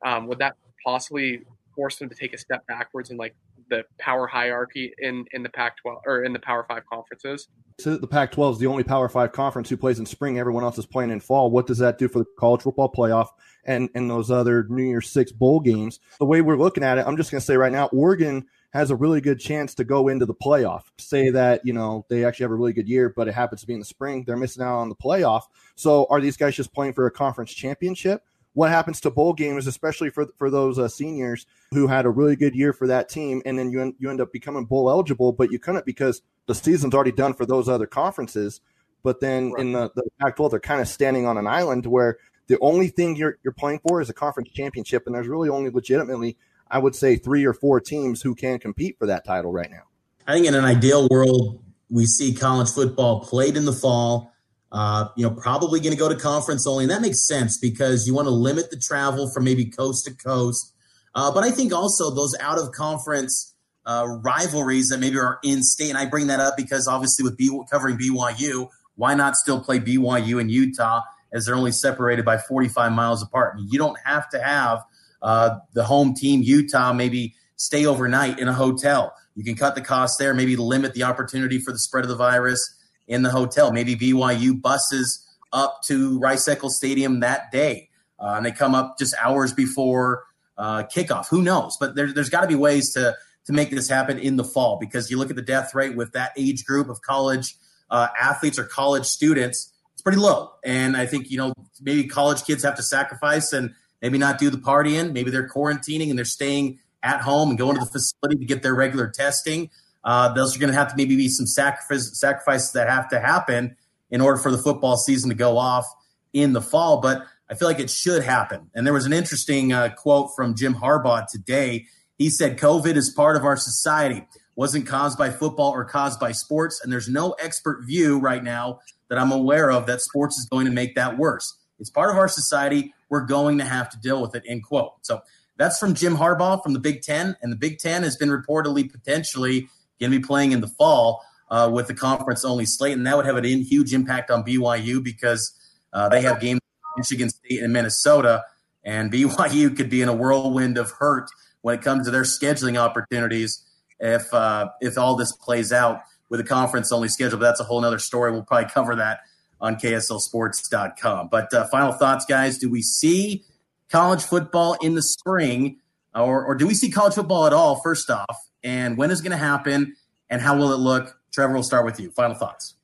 Um, 0.04 0.26
would 0.26 0.38
that 0.38 0.56
possibly 0.84 1.42
force 1.74 1.96
them 1.96 2.08
to 2.08 2.14
take 2.14 2.34
a 2.34 2.38
step 2.38 2.66
backwards 2.66 3.10
in 3.10 3.16
like 3.16 3.34
the 3.70 3.84
power 3.98 4.26
hierarchy 4.26 4.92
in, 4.98 5.24
in 5.32 5.42
the 5.42 5.48
Pac 5.48 5.76
12 5.78 6.02
or 6.06 6.24
in 6.24 6.32
the 6.32 6.38
Power 6.38 6.64
5 6.68 6.82
conferences? 6.92 7.48
So 7.80 7.96
the 7.96 8.06
Pac 8.06 8.32
12 8.32 8.56
is 8.56 8.60
the 8.60 8.66
only 8.66 8.84
Power 8.84 9.08
5 9.08 9.32
conference 9.32 9.70
who 9.70 9.76
plays 9.76 9.98
in 9.98 10.06
spring. 10.06 10.38
Everyone 10.38 10.64
else 10.64 10.78
is 10.78 10.86
playing 10.86 11.10
in 11.10 11.20
fall. 11.20 11.50
What 11.50 11.66
does 11.66 11.78
that 11.78 11.98
do 11.98 12.08
for 12.08 12.18
the 12.20 12.26
college 12.38 12.62
football 12.62 12.92
playoff 12.92 13.28
and, 13.64 13.88
and 13.94 14.10
those 14.10 14.30
other 14.30 14.66
New 14.68 14.82
Year's 14.82 15.08
Six 15.08 15.32
bowl 15.32 15.60
games? 15.60 16.00
The 16.18 16.26
way 16.26 16.42
we're 16.42 16.58
looking 16.58 16.84
at 16.84 16.98
it, 16.98 17.06
I'm 17.06 17.16
just 17.16 17.30
going 17.30 17.40
to 17.40 17.44
say 17.44 17.56
right 17.56 17.72
now, 17.72 17.86
Oregon 17.86 18.46
has 18.72 18.90
a 18.90 18.96
really 18.96 19.20
good 19.20 19.38
chance 19.38 19.74
to 19.74 19.84
go 19.84 20.08
into 20.08 20.24
the 20.24 20.34
playoff. 20.34 20.84
Say 20.98 21.30
that, 21.30 21.60
you 21.64 21.72
know, 21.72 22.06
they 22.08 22.24
actually 22.24 22.44
have 22.44 22.52
a 22.52 22.56
really 22.56 22.72
good 22.72 22.88
year, 22.88 23.12
but 23.14 23.28
it 23.28 23.34
happens 23.34 23.60
to 23.60 23.66
be 23.66 23.74
in 23.74 23.78
the 23.78 23.84
spring. 23.84 24.24
They're 24.24 24.36
missing 24.36 24.62
out 24.62 24.78
on 24.78 24.88
the 24.88 24.94
playoff. 24.94 25.42
So 25.74 26.06
are 26.08 26.20
these 26.20 26.36
guys 26.36 26.56
just 26.56 26.72
playing 26.72 26.94
for 26.94 27.06
a 27.06 27.10
conference 27.10 27.52
championship? 27.52 28.22
What 28.54 28.70
happens 28.70 29.00
to 29.02 29.10
bowl 29.10 29.32
games, 29.32 29.66
especially 29.66 30.10
for 30.10 30.26
for 30.36 30.50
those 30.50 30.78
uh, 30.78 30.88
seniors 30.88 31.46
who 31.70 31.86
had 31.86 32.04
a 32.04 32.10
really 32.10 32.36
good 32.36 32.54
year 32.54 32.74
for 32.74 32.86
that 32.86 33.08
team, 33.08 33.40
and 33.46 33.58
then 33.58 33.70
you 33.70 33.94
you 33.98 34.10
end 34.10 34.20
up 34.20 34.30
becoming 34.30 34.66
bowl 34.66 34.90
eligible, 34.90 35.32
but 35.32 35.50
you 35.50 35.58
couldn't 35.58 35.86
because 35.86 36.20
the 36.46 36.54
season's 36.54 36.92
already 36.92 37.12
done 37.12 37.32
for 37.32 37.46
those 37.46 37.66
other 37.66 37.86
conferences. 37.86 38.60
But 39.02 39.20
then 39.20 39.52
right. 39.52 39.60
in 39.62 39.72
the, 39.72 39.90
the 39.94 40.02
Pac-12, 40.20 40.50
they're 40.50 40.60
kind 40.60 40.80
of 40.80 40.88
standing 40.88 41.26
on 41.26 41.38
an 41.38 41.46
island 41.46 41.86
where 41.86 42.18
the 42.46 42.58
only 42.60 42.88
thing 42.88 43.16
you're 43.16 43.38
you're 43.42 43.54
playing 43.54 43.80
for 43.88 44.02
is 44.02 44.10
a 44.10 44.14
conference 44.14 44.50
championship, 44.50 45.04
and 45.06 45.14
there's 45.14 45.28
really 45.28 45.48
only 45.48 45.70
legitimately, 45.70 46.36
I 46.72 46.78
would 46.78 46.96
say, 46.96 47.16
three 47.16 47.44
or 47.44 47.52
four 47.52 47.80
teams 47.80 48.22
who 48.22 48.34
can 48.34 48.58
compete 48.58 48.96
for 48.98 49.06
that 49.06 49.26
title 49.26 49.52
right 49.52 49.70
now. 49.70 49.82
I 50.26 50.32
think 50.32 50.46
in 50.46 50.54
an 50.54 50.64
ideal 50.64 51.06
world, 51.08 51.62
we 51.90 52.06
see 52.06 52.32
college 52.32 52.70
football 52.70 53.20
played 53.20 53.56
in 53.56 53.66
the 53.66 53.72
fall. 53.72 54.32
Uh, 54.72 55.08
you 55.16 55.22
know, 55.22 55.30
probably 55.30 55.80
going 55.80 55.92
to 55.92 55.98
go 55.98 56.08
to 56.08 56.16
conference 56.16 56.66
only, 56.66 56.84
and 56.84 56.90
that 56.90 57.02
makes 57.02 57.26
sense 57.26 57.58
because 57.58 58.06
you 58.06 58.14
want 58.14 58.26
to 58.26 58.30
limit 58.30 58.70
the 58.70 58.78
travel 58.78 59.28
from 59.30 59.44
maybe 59.44 59.66
coast 59.66 60.06
to 60.06 60.14
coast. 60.14 60.72
Uh, 61.14 61.30
but 61.30 61.44
I 61.44 61.50
think 61.50 61.74
also 61.74 62.10
those 62.10 62.34
out 62.40 62.58
of 62.58 62.72
conference 62.72 63.54
uh, 63.84 64.06
rivalries 64.22 64.88
that 64.88 64.98
maybe 64.98 65.18
are 65.18 65.38
in 65.44 65.62
state, 65.62 65.90
and 65.90 65.98
I 65.98 66.06
bring 66.06 66.28
that 66.28 66.40
up 66.40 66.56
because 66.56 66.88
obviously 66.88 67.22
with 67.22 67.36
B, 67.36 67.50
covering 67.70 67.98
BYU, 67.98 68.70
why 68.94 69.14
not 69.14 69.36
still 69.36 69.60
play 69.60 69.78
BYU 69.78 70.40
and 70.40 70.50
Utah 70.50 71.02
as 71.34 71.44
they're 71.44 71.54
only 71.54 71.72
separated 71.72 72.24
by 72.24 72.38
45 72.38 72.92
miles 72.92 73.22
apart? 73.22 73.52
I 73.52 73.56
mean, 73.56 73.68
you 73.70 73.78
don't 73.78 73.98
have 74.06 74.30
to 74.30 74.42
have 74.42 74.82
uh, 75.22 75.58
the 75.72 75.84
home 75.84 76.14
team 76.14 76.42
Utah 76.42 76.92
maybe 76.92 77.34
stay 77.56 77.86
overnight 77.86 78.38
in 78.38 78.48
a 78.48 78.52
hotel. 78.52 79.14
You 79.34 79.44
can 79.44 79.54
cut 79.54 79.74
the 79.74 79.80
cost 79.80 80.18
there, 80.18 80.34
maybe 80.34 80.56
limit 80.56 80.94
the 80.94 81.04
opportunity 81.04 81.58
for 81.58 81.72
the 81.72 81.78
spread 81.78 82.04
of 82.04 82.08
the 82.08 82.16
virus 82.16 82.60
in 83.06 83.22
the 83.22 83.30
hotel. 83.30 83.72
Maybe 83.72 83.96
BYU 83.96 84.60
buses 84.60 85.26
up 85.52 85.80
to 85.84 86.18
Rice 86.18 86.48
Eccles 86.48 86.76
Stadium 86.76 87.20
that 87.20 87.50
day, 87.50 87.88
uh, 88.18 88.34
and 88.36 88.44
they 88.44 88.52
come 88.52 88.74
up 88.74 88.98
just 88.98 89.14
hours 89.22 89.52
before 89.52 90.24
uh, 90.58 90.84
kickoff. 90.84 91.28
Who 91.28 91.42
knows? 91.42 91.76
But 91.78 91.94
there, 91.94 92.12
there's 92.12 92.30
got 92.30 92.42
to 92.42 92.46
be 92.46 92.54
ways 92.54 92.92
to 92.94 93.14
to 93.46 93.52
make 93.52 93.70
this 93.70 93.88
happen 93.88 94.18
in 94.18 94.36
the 94.36 94.44
fall 94.44 94.78
because 94.78 95.10
you 95.10 95.18
look 95.18 95.30
at 95.30 95.36
the 95.36 95.42
death 95.42 95.74
rate 95.74 95.96
with 95.96 96.12
that 96.12 96.30
age 96.36 96.64
group 96.64 96.88
of 96.88 97.00
college 97.02 97.56
uh, 97.90 98.06
athletes 98.20 98.56
or 98.56 98.64
college 98.64 99.04
students, 99.04 99.72
it's 99.92 100.02
pretty 100.02 100.18
low. 100.18 100.52
And 100.64 100.96
I 100.96 101.06
think 101.06 101.30
you 101.30 101.38
know 101.38 101.54
maybe 101.80 102.08
college 102.08 102.44
kids 102.44 102.62
have 102.64 102.76
to 102.76 102.82
sacrifice 102.82 103.52
and 103.52 103.74
maybe 104.02 104.18
not 104.18 104.38
do 104.38 104.50
the 104.50 104.58
partying. 104.58 105.12
Maybe 105.12 105.30
they're 105.30 105.48
quarantining 105.48 106.10
and 106.10 106.18
they're 106.18 106.24
staying 106.24 106.80
at 107.02 107.20
home 107.22 107.50
and 107.50 107.58
going 107.58 107.74
to 107.74 107.80
the 107.80 107.90
facility 107.90 108.38
to 108.38 108.44
get 108.44 108.62
their 108.62 108.74
regular 108.74 109.08
testing. 109.08 109.70
Uh, 110.04 110.32
those 110.34 110.56
are 110.56 110.58
going 110.58 110.72
to 110.72 110.76
have 110.76 110.90
to 110.90 110.96
maybe 110.96 111.16
be 111.16 111.28
some 111.28 111.46
sacrifice, 111.46 112.18
sacrifices 112.18 112.72
that 112.72 112.88
have 112.88 113.08
to 113.08 113.20
happen 113.20 113.76
in 114.10 114.20
order 114.20 114.38
for 114.38 114.50
the 114.50 114.58
football 114.58 114.96
season 114.96 115.30
to 115.30 115.36
go 115.36 115.56
off 115.56 115.86
in 116.32 116.52
the 116.52 116.60
fall. 116.60 117.00
But 117.00 117.24
I 117.48 117.54
feel 117.54 117.68
like 117.68 117.80
it 117.80 117.90
should 117.90 118.22
happen. 118.22 118.70
And 118.74 118.86
there 118.86 118.94
was 118.94 119.06
an 119.06 119.12
interesting 119.12 119.72
uh, 119.72 119.90
quote 119.96 120.30
from 120.34 120.54
Jim 120.56 120.74
Harbaugh 120.74 121.26
today. 121.26 121.86
He 122.18 122.30
said, 122.30 122.58
COVID 122.58 122.96
is 122.96 123.10
part 123.10 123.36
of 123.36 123.44
our 123.44 123.56
society, 123.56 124.26
wasn't 124.56 124.86
caused 124.86 125.18
by 125.18 125.30
football 125.30 125.70
or 125.70 125.84
caused 125.84 126.18
by 126.20 126.32
sports. 126.32 126.80
And 126.82 126.92
there's 126.92 127.08
no 127.08 127.32
expert 127.32 127.84
view 127.84 128.18
right 128.18 128.42
now 128.42 128.80
that 129.08 129.18
I'm 129.18 129.32
aware 129.32 129.70
of 129.70 129.86
that 129.86 130.00
sports 130.00 130.38
is 130.38 130.46
going 130.46 130.66
to 130.66 130.72
make 130.72 130.94
that 130.94 131.18
worse. 131.18 131.56
It's 131.78 131.90
part 131.90 132.10
of 132.10 132.16
our 132.16 132.28
society. 132.28 132.94
We're 133.08 133.26
going 133.26 133.58
to 133.58 133.64
have 133.64 133.90
to 133.90 133.98
deal 133.98 134.22
with 134.22 134.34
it, 134.34 134.44
end 134.46 134.64
quote. 134.64 134.92
So 135.02 135.22
that's 135.56 135.78
from 135.78 135.94
Jim 135.94 136.16
Harbaugh 136.16 136.62
from 136.62 136.72
the 136.72 136.78
Big 136.78 137.02
Ten. 137.02 137.36
And 137.42 137.52
the 137.52 137.56
Big 137.56 137.78
Ten 137.78 138.02
has 138.02 138.16
been 138.16 138.30
reportedly 138.30 138.90
potentially 138.90 139.68
going 140.00 140.12
to 140.12 140.18
be 140.18 140.24
playing 140.24 140.52
in 140.52 140.60
the 140.60 140.68
fall 140.68 141.24
uh, 141.50 141.70
with 141.72 141.86
the 141.86 141.94
conference 141.94 142.44
only 142.44 142.66
slate. 142.66 142.96
And 142.96 143.06
that 143.06 143.16
would 143.16 143.26
have 143.26 143.36
a 143.36 143.46
huge 143.46 143.92
impact 143.92 144.30
on 144.30 144.44
BYU 144.44 145.02
because 145.02 145.52
uh, 145.92 146.08
they 146.08 146.22
have 146.22 146.40
games 146.40 146.60
Michigan 146.96 147.30
State 147.30 147.62
and 147.62 147.72
Minnesota. 147.72 148.44
And 148.84 149.12
BYU 149.12 149.76
could 149.76 149.90
be 149.90 150.02
in 150.02 150.08
a 150.08 150.14
whirlwind 150.14 150.78
of 150.78 150.90
hurt 150.92 151.30
when 151.60 151.74
it 151.74 151.82
comes 151.82 152.06
to 152.06 152.10
their 152.10 152.22
scheduling 152.22 152.76
opportunities 152.76 153.64
if 154.00 154.32
uh, 154.34 154.68
if 154.80 154.98
all 154.98 155.14
this 155.14 155.32
plays 155.32 155.72
out 155.72 156.00
with 156.28 156.40
a 156.40 156.44
conference 156.44 156.90
only 156.90 157.08
schedule. 157.08 157.38
But 157.38 157.46
that's 157.46 157.60
a 157.60 157.64
whole 157.64 157.84
other 157.84 157.98
story. 157.98 158.32
We'll 158.32 158.42
probably 158.42 158.70
cover 158.70 158.96
that 158.96 159.20
on 159.62 159.76
KSLSports.com. 159.76 161.28
But 161.28 161.54
uh, 161.54 161.66
final 161.68 161.92
thoughts, 161.92 162.26
guys. 162.26 162.58
Do 162.58 162.68
we 162.68 162.82
see 162.82 163.44
college 163.88 164.22
football 164.22 164.76
in 164.82 164.94
the 164.94 165.02
spring, 165.02 165.78
or, 166.14 166.44
or 166.44 166.54
do 166.54 166.66
we 166.66 166.74
see 166.74 166.90
college 166.90 167.14
football 167.14 167.46
at 167.46 167.54
all, 167.54 167.80
first 167.80 168.10
off? 168.10 168.36
And 168.62 168.98
when 168.98 169.10
is 169.10 169.22
going 169.22 169.32
to 169.32 169.36
happen, 169.38 169.96
and 170.28 170.42
how 170.42 170.58
will 170.58 170.72
it 170.72 170.78
look? 170.78 171.18
Trevor, 171.32 171.54
we'll 171.54 171.62
start 171.62 171.86
with 171.86 171.98
you. 171.98 172.10
Final 172.10 172.36
thoughts. 172.36 172.74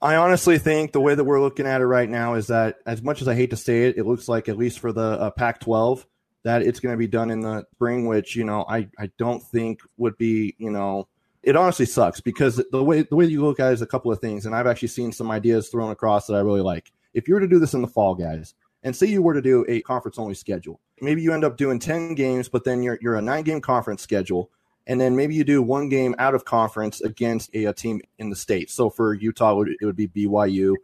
I 0.00 0.16
honestly 0.16 0.58
think 0.58 0.92
the 0.92 1.00
way 1.00 1.14
that 1.14 1.22
we're 1.22 1.40
looking 1.40 1.66
at 1.66 1.80
it 1.80 1.86
right 1.86 2.08
now 2.08 2.34
is 2.34 2.48
that, 2.48 2.78
as 2.86 3.02
much 3.02 3.20
as 3.20 3.28
I 3.28 3.34
hate 3.34 3.50
to 3.50 3.56
say 3.56 3.84
it, 3.84 3.98
it 3.98 4.04
looks 4.04 4.28
like 4.28 4.48
at 4.48 4.56
least 4.56 4.80
for 4.80 4.92
the 4.92 5.02
uh, 5.02 5.30
Pac-12 5.30 6.04
that 6.44 6.62
it's 6.62 6.80
going 6.80 6.92
to 6.92 6.98
be 6.98 7.06
done 7.06 7.30
in 7.30 7.40
the 7.40 7.64
spring, 7.74 8.06
which 8.06 8.34
you 8.34 8.44
know 8.44 8.64
I 8.68 8.88
I 8.98 9.10
don't 9.18 9.42
think 9.42 9.80
would 9.96 10.16
be 10.18 10.54
you 10.58 10.70
know 10.70 11.08
it 11.42 11.56
honestly 11.56 11.86
sucks 11.86 12.20
because 12.20 12.62
the 12.70 12.82
way 12.82 13.02
the 13.02 13.16
way 13.16 13.24
you 13.24 13.44
look 13.44 13.60
at 13.60 13.70
it 13.70 13.74
is 13.74 13.82
a 13.82 13.86
couple 13.86 14.12
of 14.12 14.20
things, 14.20 14.46
and 14.46 14.54
I've 14.54 14.66
actually 14.66 14.88
seen 14.88 15.12
some 15.12 15.30
ideas 15.30 15.68
thrown 15.68 15.90
across 15.90 16.26
that 16.26 16.34
I 16.34 16.40
really 16.40 16.60
like. 16.60 16.92
If 17.14 17.28
you 17.28 17.34
were 17.34 17.40
to 17.40 17.48
do 17.48 17.58
this 17.58 17.74
in 17.74 17.82
the 17.82 17.88
fall, 17.88 18.14
guys, 18.14 18.54
and 18.82 18.96
say 18.96 19.06
you 19.06 19.22
were 19.22 19.34
to 19.34 19.42
do 19.42 19.64
a 19.68 19.80
conference 19.82 20.18
only 20.18 20.34
schedule, 20.34 20.80
maybe 21.00 21.22
you 21.22 21.32
end 21.32 21.44
up 21.44 21.56
doing 21.56 21.78
10 21.78 22.14
games, 22.14 22.48
but 22.48 22.64
then 22.64 22.82
you're, 22.82 22.98
you're 23.00 23.16
a 23.16 23.22
nine 23.22 23.44
game 23.44 23.60
conference 23.60 24.02
schedule. 24.02 24.50
And 24.86 25.00
then 25.00 25.14
maybe 25.14 25.34
you 25.34 25.44
do 25.44 25.62
one 25.62 25.88
game 25.88 26.14
out 26.18 26.34
of 26.34 26.44
conference 26.44 27.00
against 27.00 27.54
a, 27.54 27.66
a 27.66 27.72
team 27.72 28.00
in 28.18 28.30
the 28.30 28.36
state. 28.36 28.68
So 28.68 28.90
for 28.90 29.14
Utah, 29.14 29.52
it 29.52 29.56
would, 29.56 29.68
it 29.80 29.84
would 29.84 29.96
be 29.96 30.08
BYU, 30.08 30.74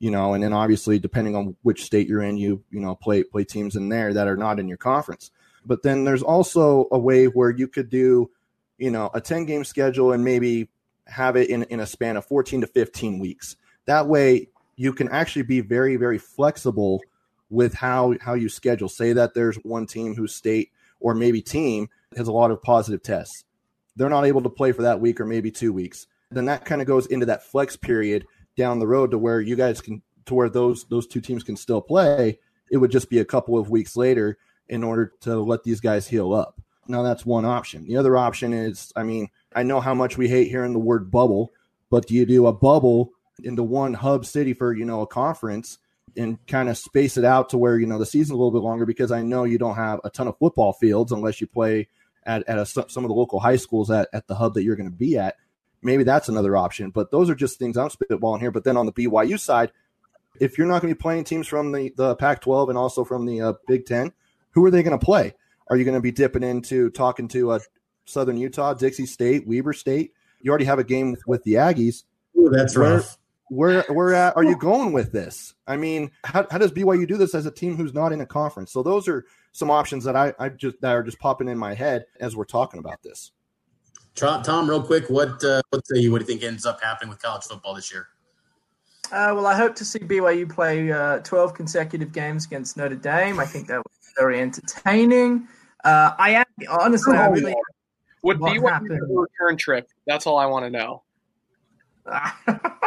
you 0.00 0.10
know, 0.10 0.34
and 0.34 0.42
then 0.42 0.52
obviously 0.52 0.98
depending 0.98 1.36
on 1.36 1.54
which 1.62 1.84
state 1.84 2.08
you're 2.08 2.22
in, 2.22 2.36
you, 2.36 2.64
you 2.70 2.80
know, 2.80 2.96
play, 2.96 3.22
play 3.22 3.44
teams 3.44 3.76
in 3.76 3.88
there 3.88 4.12
that 4.14 4.26
are 4.26 4.36
not 4.36 4.58
in 4.58 4.66
your 4.66 4.78
conference. 4.78 5.30
But 5.64 5.82
then 5.82 6.04
there's 6.04 6.22
also 6.22 6.88
a 6.90 6.98
way 6.98 7.26
where 7.26 7.50
you 7.50 7.68
could 7.68 7.88
do, 7.88 8.30
you 8.78 8.90
know, 8.90 9.10
a 9.14 9.20
10 9.20 9.44
game 9.44 9.64
schedule 9.64 10.12
and 10.12 10.24
maybe 10.24 10.68
have 11.06 11.36
it 11.36 11.50
in, 11.50 11.62
in 11.64 11.80
a 11.80 11.86
span 11.86 12.16
of 12.16 12.26
14 12.26 12.62
to 12.62 12.66
15 12.66 13.18
weeks. 13.18 13.56
That 13.86 14.06
way 14.06 14.48
you 14.76 14.92
can 14.92 15.08
actually 15.08 15.42
be 15.42 15.60
very, 15.60 15.96
very 15.96 16.18
flexible 16.18 17.00
with 17.48 17.74
how 17.74 18.14
how 18.20 18.34
you 18.34 18.48
schedule. 18.48 18.88
Say 18.88 19.12
that 19.12 19.34
there's 19.34 19.56
one 19.56 19.86
team 19.86 20.14
whose 20.14 20.34
state 20.34 20.70
or 21.00 21.14
maybe 21.14 21.40
team 21.40 21.88
has 22.16 22.28
a 22.28 22.32
lot 22.32 22.50
of 22.50 22.62
positive 22.62 23.02
tests. 23.02 23.44
They're 23.94 24.10
not 24.10 24.26
able 24.26 24.42
to 24.42 24.50
play 24.50 24.72
for 24.72 24.82
that 24.82 25.00
week 25.00 25.20
or 25.20 25.26
maybe 25.26 25.50
two 25.50 25.72
weeks. 25.72 26.06
Then 26.30 26.46
that 26.46 26.64
kind 26.64 26.80
of 26.80 26.86
goes 26.86 27.06
into 27.06 27.26
that 27.26 27.44
flex 27.44 27.76
period 27.76 28.26
down 28.56 28.78
the 28.78 28.86
road 28.86 29.10
to 29.12 29.18
where 29.18 29.40
you 29.40 29.56
guys 29.56 29.80
can 29.80 30.02
to 30.26 30.34
where 30.34 30.48
those 30.48 30.84
those 30.84 31.06
two 31.06 31.20
teams 31.20 31.44
can 31.44 31.56
still 31.56 31.80
play. 31.80 32.38
It 32.70 32.78
would 32.78 32.90
just 32.90 33.08
be 33.08 33.20
a 33.20 33.24
couple 33.24 33.56
of 33.56 33.70
weeks 33.70 33.96
later 33.96 34.38
in 34.68 34.82
order 34.82 35.12
to 35.20 35.36
let 35.40 35.62
these 35.62 35.80
guys 35.80 36.08
heal 36.08 36.34
up. 36.34 36.55
Now 36.88 37.02
that's 37.02 37.26
one 37.26 37.44
option. 37.44 37.86
The 37.86 37.96
other 37.96 38.16
option 38.16 38.52
is, 38.52 38.92
I 38.96 39.02
mean, 39.02 39.28
I 39.54 39.62
know 39.62 39.80
how 39.80 39.94
much 39.94 40.16
we 40.16 40.28
hate 40.28 40.48
hearing 40.48 40.72
the 40.72 40.78
word 40.78 41.10
bubble, 41.10 41.52
but 41.90 42.06
do 42.06 42.14
you 42.14 42.26
do 42.26 42.46
a 42.46 42.52
bubble 42.52 43.12
into 43.42 43.62
one 43.62 43.94
hub 43.94 44.24
city 44.24 44.54
for 44.54 44.72
you 44.72 44.84
know 44.84 45.02
a 45.02 45.06
conference 45.06 45.78
and 46.16 46.44
kind 46.46 46.68
of 46.68 46.78
space 46.78 47.16
it 47.16 47.24
out 47.24 47.50
to 47.50 47.58
where 47.58 47.78
you 47.78 47.86
know 47.86 47.98
the 47.98 48.06
season's 48.06 48.30
a 48.30 48.36
little 48.36 48.50
bit 48.50 48.62
longer 48.62 48.86
because 48.86 49.12
I 49.12 49.22
know 49.22 49.44
you 49.44 49.58
don't 49.58 49.76
have 49.76 50.00
a 50.04 50.10
ton 50.10 50.28
of 50.28 50.38
football 50.38 50.72
fields 50.72 51.12
unless 51.12 51.40
you 51.40 51.46
play 51.46 51.88
at, 52.24 52.46
at 52.48 52.58
a, 52.58 52.66
some 52.66 53.04
of 53.04 53.08
the 53.08 53.14
local 53.14 53.40
high 53.40 53.56
schools 53.56 53.90
at, 53.90 54.08
at 54.12 54.26
the 54.26 54.34
hub 54.34 54.54
that 54.54 54.64
you're 54.64 54.76
going 54.76 54.90
to 54.90 54.96
be 54.96 55.16
at. 55.16 55.36
Maybe 55.82 56.02
that's 56.02 56.28
another 56.28 56.56
option, 56.56 56.90
but 56.90 57.10
those 57.10 57.30
are 57.30 57.34
just 57.34 57.58
things 57.58 57.76
I'm 57.76 57.88
spitballing 57.88 58.40
here. 58.40 58.50
But 58.50 58.64
then 58.64 58.76
on 58.76 58.86
the 58.86 58.92
BYU 58.92 59.38
side, 59.38 59.70
if 60.40 60.58
you're 60.58 60.66
not 60.66 60.82
going 60.82 60.92
to 60.92 60.96
be 60.96 61.00
playing 61.00 61.24
teams 61.24 61.46
from 61.46 61.70
the, 61.70 61.92
the 61.96 62.16
Pac 62.16 62.40
12 62.40 62.70
and 62.70 62.78
also 62.78 63.04
from 63.04 63.26
the 63.26 63.40
uh, 63.40 63.52
Big 63.68 63.86
Ten, 63.86 64.12
who 64.50 64.64
are 64.64 64.70
they 64.70 64.82
going 64.82 64.98
to 64.98 65.04
play? 65.04 65.34
Are 65.68 65.76
you 65.76 65.84
going 65.84 65.96
to 65.96 66.00
be 66.00 66.12
dipping 66.12 66.42
into 66.42 66.90
talking 66.90 67.28
to 67.28 67.52
uh, 67.52 67.58
Southern 68.04 68.36
Utah, 68.36 68.74
Dixie 68.74 69.06
State, 69.06 69.46
Weber 69.46 69.72
State? 69.72 70.12
You 70.40 70.50
already 70.50 70.64
have 70.66 70.78
a 70.78 70.84
game 70.84 71.10
with, 71.10 71.26
with 71.26 71.42
the 71.44 71.54
Aggies. 71.54 72.04
Ooh, 72.38 72.50
that's 72.50 72.76
where, 72.76 72.96
rough 72.96 73.18
where 73.48 73.82
where 73.88 74.14
at 74.14 74.36
are 74.36 74.44
you 74.44 74.56
going 74.56 74.92
with 74.92 75.12
this? 75.12 75.54
I 75.66 75.76
mean, 75.76 76.10
how, 76.24 76.46
how 76.50 76.58
does 76.58 76.72
BYU 76.72 77.06
do 77.06 77.16
this 77.16 77.34
as 77.34 77.46
a 77.46 77.50
team 77.50 77.76
who's 77.76 77.94
not 77.94 78.12
in 78.12 78.20
a 78.20 78.26
conference? 78.26 78.72
So 78.72 78.82
those 78.82 79.06
are 79.08 79.24
some 79.52 79.70
options 79.70 80.04
that 80.04 80.16
I, 80.16 80.34
I 80.38 80.48
just 80.48 80.80
that 80.80 80.92
are 80.92 81.02
just 81.02 81.18
popping 81.18 81.48
in 81.48 81.58
my 81.58 81.74
head 81.74 82.06
as 82.20 82.36
we're 82.36 82.44
talking 82.44 82.80
about 82.80 83.02
this. 83.02 83.32
Tom, 84.14 84.68
real 84.68 84.82
quick, 84.82 85.08
what 85.10 85.42
uh, 85.44 85.60
what 85.70 85.86
say 85.86 86.00
you? 86.00 86.10
What 86.10 86.18
do 86.18 86.24
you 86.24 86.38
think 86.38 86.42
ends 86.42 86.66
up 86.66 86.82
happening 86.82 87.10
with 87.10 87.20
college 87.20 87.44
football 87.44 87.74
this 87.74 87.92
year? 87.92 88.08
Uh, 89.12 89.32
well, 89.34 89.46
I 89.46 89.54
hope 89.54 89.76
to 89.76 89.84
see 89.84 90.00
BYU 90.00 90.52
play 90.52 90.90
uh, 90.90 91.18
12 91.18 91.54
consecutive 91.54 92.12
games 92.12 92.44
against 92.46 92.76
Notre 92.76 92.96
Dame. 92.96 93.38
I 93.38 93.46
think 93.46 93.68
that 93.68 93.78
was 93.78 94.12
very 94.16 94.40
entertaining. 94.40 95.46
Uh, 95.84 96.12
I 96.18 96.30
am 96.30 96.44
honestly, 96.80 97.16
I 97.16 97.28
really 97.28 97.54
would 98.22 98.40
BYU 98.40 98.98
return 99.08 99.56
trip. 99.56 99.88
That's 100.06 100.26
all 100.26 100.38
I 100.38 100.46
want 100.46 100.64
to 100.64 100.70
know. 100.70 101.02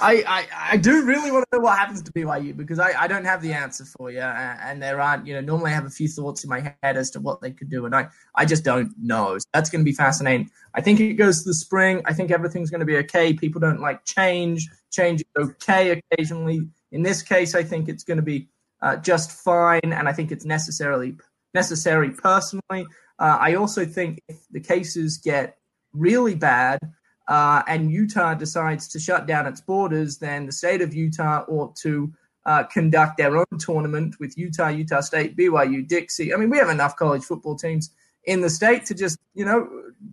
I, 0.00 0.24
I, 0.26 0.46
I 0.72 0.76
do 0.76 1.04
really 1.04 1.30
want 1.30 1.44
to 1.50 1.58
know 1.58 1.64
what 1.64 1.78
happens 1.78 2.02
to 2.02 2.12
BYU 2.12 2.56
because 2.56 2.78
I, 2.78 2.92
I 3.02 3.06
don't 3.06 3.24
have 3.24 3.42
the 3.42 3.52
answer 3.52 3.84
for 3.84 4.10
you. 4.10 4.20
And 4.20 4.82
there 4.82 5.00
aren't, 5.00 5.26
you 5.26 5.34
know, 5.34 5.40
normally 5.40 5.70
I 5.70 5.74
have 5.74 5.86
a 5.86 5.90
few 5.90 6.08
thoughts 6.08 6.44
in 6.44 6.50
my 6.50 6.74
head 6.82 6.96
as 6.96 7.10
to 7.12 7.20
what 7.20 7.40
they 7.40 7.50
could 7.50 7.70
do. 7.70 7.86
And 7.86 7.94
I, 7.94 8.08
I 8.34 8.44
just 8.44 8.64
don't 8.64 8.92
know. 9.00 9.38
So 9.38 9.44
that's 9.52 9.70
going 9.70 9.80
to 9.80 9.84
be 9.84 9.94
fascinating. 9.94 10.50
I 10.74 10.80
think 10.80 11.00
it 11.00 11.14
goes 11.14 11.42
to 11.42 11.50
the 11.50 11.54
spring. 11.54 12.02
I 12.06 12.12
think 12.12 12.30
everything's 12.30 12.70
going 12.70 12.80
to 12.80 12.86
be 12.86 12.96
okay. 12.98 13.32
People 13.32 13.60
don't 13.60 13.80
like 13.80 14.04
change. 14.04 14.68
Change 14.94 15.24
okay 15.36 16.00
occasionally. 16.12 16.68
In 16.92 17.02
this 17.02 17.22
case, 17.22 17.54
I 17.54 17.64
think 17.64 17.88
it's 17.88 18.04
going 18.04 18.18
to 18.18 18.22
be 18.22 18.48
uh, 18.80 18.96
just 18.96 19.32
fine. 19.32 19.80
And 19.82 20.08
I 20.08 20.12
think 20.12 20.30
it's 20.30 20.44
necessarily 20.44 21.16
necessary 21.52 22.10
personally. 22.10 22.86
Uh, 23.18 23.38
I 23.40 23.54
also 23.54 23.84
think 23.84 24.20
if 24.28 24.38
the 24.50 24.60
cases 24.60 25.18
get 25.18 25.56
really 25.92 26.34
bad, 26.34 26.78
uh, 27.26 27.62
and 27.66 27.90
Utah 27.90 28.34
decides 28.34 28.88
to 28.88 29.00
shut 29.00 29.26
down 29.26 29.46
its 29.46 29.60
borders, 29.60 30.18
then 30.18 30.46
the 30.46 30.52
state 30.52 30.82
of 30.82 30.94
Utah 30.94 31.44
ought 31.48 31.74
to 31.76 32.12
uh, 32.46 32.64
conduct 32.64 33.16
their 33.16 33.36
own 33.36 33.58
tournament 33.58 34.16
with 34.20 34.36
Utah, 34.36 34.68
Utah 34.68 35.00
State, 35.00 35.36
BYU, 35.36 35.86
Dixie. 35.86 36.34
I 36.34 36.36
mean, 36.36 36.50
we 36.50 36.58
have 36.58 36.68
enough 36.68 36.96
college 36.96 37.24
football 37.24 37.56
teams 37.56 37.90
in 38.24 38.42
the 38.42 38.50
state 38.50 38.84
to 38.86 38.94
just, 38.94 39.18
you 39.34 39.44
know, 39.44 39.68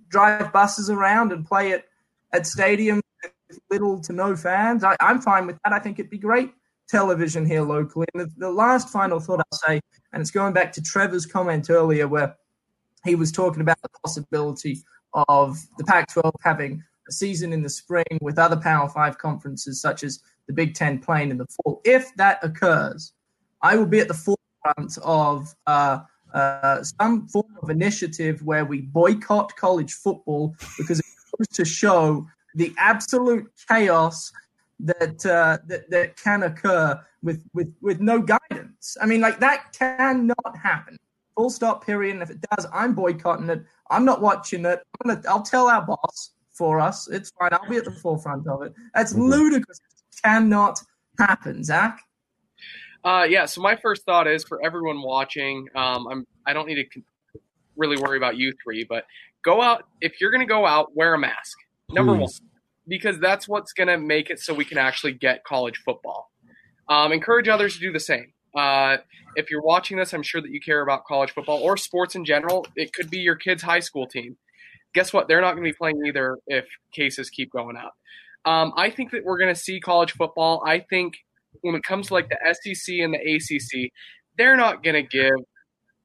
drive 0.07 0.53
buses 0.53 0.89
around 0.89 1.33
and 1.33 1.45
play 1.45 1.73
at, 1.73 1.85
at 2.31 2.43
stadiums 2.43 3.01
little 3.69 3.99
to 4.01 4.13
no 4.13 4.35
fans. 4.35 4.83
I, 4.83 4.95
am 4.99 5.21
fine 5.21 5.47
with 5.47 5.57
that. 5.63 5.73
I 5.73 5.79
think 5.79 5.99
it'd 5.99 6.11
be 6.11 6.17
great 6.17 6.51
television 6.89 7.45
here 7.45 7.61
locally. 7.61 8.07
And 8.13 8.23
the, 8.23 8.31
the 8.37 8.51
last 8.51 8.89
final 8.89 9.19
thought 9.19 9.39
I'll 9.39 9.59
say, 9.67 9.81
and 10.13 10.21
it's 10.21 10.31
going 10.31 10.53
back 10.53 10.71
to 10.73 10.81
Trevor's 10.81 11.25
comment 11.25 11.69
earlier 11.69 12.07
where 12.07 12.35
he 13.05 13.15
was 13.15 13.31
talking 13.31 13.61
about 13.61 13.81
the 13.81 13.89
possibility 14.03 14.83
of 15.13 15.59
the 15.77 15.83
Pac 15.83 16.11
12 16.11 16.33
having 16.41 16.83
a 17.07 17.11
season 17.11 17.53
in 17.53 17.61
the 17.61 17.69
spring 17.69 18.19
with 18.21 18.37
other 18.37 18.57
Power 18.57 18.89
Five 18.89 19.17
conferences 19.17 19.81
such 19.81 20.03
as 20.03 20.19
the 20.47 20.53
Big 20.53 20.75
Ten 20.75 20.99
playing 20.99 21.31
in 21.31 21.37
the 21.37 21.47
fall. 21.47 21.81
If 21.83 22.13
that 22.15 22.39
occurs, 22.43 23.13
I 23.61 23.75
will 23.75 23.85
be 23.85 23.99
at 23.99 24.07
the 24.07 24.13
forefront 24.13 24.97
of 25.03 25.53
uh, 25.67 26.01
uh, 26.33 26.83
some 26.83 27.27
form 27.27 27.57
of 27.61 27.69
initiative 27.69 28.43
where 28.43 28.65
we 28.65 28.81
boycott 28.81 29.55
college 29.55 29.93
football 29.93 30.55
because 30.77 30.99
it 30.99 31.05
goes 31.37 31.47
to 31.49 31.65
show 31.65 32.27
the 32.55 32.73
absolute 32.77 33.49
chaos 33.67 34.31
that 34.79 35.25
uh, 35.25 35.57
that 35.67 35.89
that 35.89 36.17
can 36.17 36.43
occur 36.43 36.99
with 37.23 37.43
with 37.53 37.73
with 37.81 37.99
no 37.99 38.21
guidance. 38.21 38.97
I 39.01 39.05
mean, 39.05 39.21
like 39.21 39.39
that 39.39 39.73
cannot 39.77 40.57
happen. 40.61 40.97
Full 41.35 41.49
stop. 41.49 41.85
Period. 41.85 42.13
And 42.13 42.23
if 42.23 42.29
it 42.29 42.39
does, 42.55 42.67
I'm 42.73 42.93
boycotting 42.93 43.49
it. 43.49 43.63
I'm 43.89 44.05
not 44.05 44.21
watching 44.21 44.65
it. 44.65 44.79
I'm 45.01 45.09
gonna. 45.09 45.21
I'll 45.29 45.43
tell 45.43 45.67
our 45.67 45.85
boss 45.85 46.31
for 46.51 46.79
us. 46.79 47.07
It's 47.09 47.31
fine. 47.39 47.53
I'll 47.53 47.69
be 47.69 47.77
at 47.77 47.85
the 47.85 47.91
forefront 47.91 48.47
of 48.47 48.63
it. 48.63 48.73
That's 48.93 49.13
mm-hmm. 49.13 49.23
ludicrous. 49.23 49.79
It 49.79 50.21
cannot 50.23 50.81
happen, 51.19 51.63
Zach. 51.63 51.99
Uh, 53.03 53.25
yeah. 53.29 53.45
So 53.45 53.61
my 53.61 53.75
first 53.75 54.03
thought 54.03 54.27
is 54.27 54.43
for 54.43 54.63
everyone 54.63 55.01
watching. 55.01 55.67
Um, 55.75 56.07
I'm. 56.07 56.27
I 56.45 56.53
don't 56.53 56.67
need 56.67 56.85
to 56.93 57.01
really 57.77 57.97
worry 57.97 58.17
about 58.17 58.37
you 58.37 58.53
three, 58.63 58.83
but 58.83 59.05
go 59.43 59.61
out. 59.61 59.85
If 60.01 60.19
you're 60.19 60.31
going 60.31 60.41
to 60.41 60.47
go 60.47 60.65
out, 60.65 60.95
wear 60.95 61.13
a 61.13 61.19
mask. 61.19 61.57
Number 61.93 62.13
Please. 62.13 62.41
one, 62.41 62.49
because 62.87 63.19
that's 63.19 63.47
what's 63.47 63.73
going 63.73 63.87
to 63.87 63.97
make 63.97 64.29
it 64.29 64.39
so 64.39 64.53
we 64.53 64.65
can 64.65 64.77
actually 64.77 65.13
get 65.13 65.43
college 65.43 65.77
football. 65.83 66.31
Um, 66.89 67.11
encourage 67.11 67.47
others 67.47 67.75
to 67.75 67.79
do 67.79 67.91
the 67.91 67.99
same. 67.99 68.33
Uh, 68.55 68.97
if 69.35 69.49
you're 69.49 69.61
watching 69.61 69.97
this, 69.97 70.13
I'm 70.13 70.23
sure 70.23 70.41
that 70.41 70.51
you 70.51 70.59
care 70.59 70.81
about 70.81 71.05
college 71.05 71.31
football 71.31 71.59
or 71.59 71.77
sports 71.77 72.15
in 72.15 72.25
general. 72.25 72.65
It 72.75 72.93
could 72.93 73.09
be 73.09 73.19
your 73.19 73.35
kid's 73.35 73.63
high 73.63 73.79
school 73.79 74.07
team. 74.07 74.37
Guess 74.93 75.13
what? 75.13 75.27
They're 75.27 75.39
not 75.41 75.53
going 75.53 75.63
to 75.63 75.69
be 75.69 75.77
playing 75.77 76.01
either 76.05 76.37
if 76.47 76.65
cases 76.93 77.29
keep 77.29 77.51
going 77.51 77.77
up. 77.77 77.93
Um, 78.43 78.73
I 78.75 78.89
think 78.89 79.11
that 79.11 79.23
we're 79.23 79.37
going 79.37 79.53
to 79.53 79.59
see 79.59 79.79
college 79.79 80.13
football. 80.13 80.63
I 80.65 80.79
think 80.79 81.13
when 81.61 81.75
it 81.75 81.83
comes 81.83 82.07
to 82.07 82.13
like 82.13 82.29
the 82.29 82.37
SEC 82.53 82.95
and 82.95 83.13
the 83.13 83.35
ACC, 83.35 83.91
they're 84.37 84.57
not 84.57 84.83
going 84.83 84.95
to 84.95 85.03
give 85.03 85.45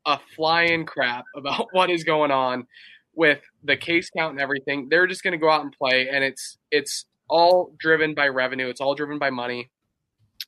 a 0.05 0.21
flying 0.37 0.85
crap 0.87 1.25
about 1.37 1.67
what 1.73 1.91
is 1.91 2.05
going 2.05 2.31
on 2.31 2.67
with 3.17 3.41
the 3.65 3.77
case 3.77 4.11
count 4.17 4.33
and 4.33 4.41
everything. 4.41 4.89
They're 4.89 5.07
just 5.07 5.25
going 5.25 5.33
to 5.33 5.39
go 5.39 5.51
out 5.51 5.63
and 5.63 5.73
play, 5.73 6.09
and 6.09 6.23
it's 6.23 6.59
it's 6.71 7.07
all 7.29 7.75
driven 7.79 8.15
by 8.15 8.29
revenue. 8.29 8.69
It's 8.69 8.81
all 8.81 8.95
driven 8.95 9.19
by 9.19 9.31
money, 9.31 9.71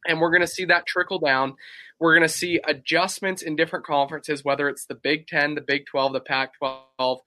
and 0.06 0.20
we're 0.20 0.30
going 0.30 0.42
to 0.42 0.46
see 0.46 0.66
that 0.66 0.86
trickle 0.86 1.18
down. 1.18 1.54
We're 1.98 2.14
going 2.14 2.28
to 2.28 2.32
see 2.32 2.60
adjustments 2.64 3.42
in 3.42 3.56
different 3.56 3.86
conferences, 3.86 4.44
whether 4.44 4.68
it's 4.68 4.84
the 4.84 4.94
Big 4.94 5.26
Ten, 5.26 5.56
the 5.56 5.62
Big 5.62 5.86
Twelve, 5.86 6.12
the 6.12 6.20
Pac 6.20 6.52
twelve, 6.58 7.20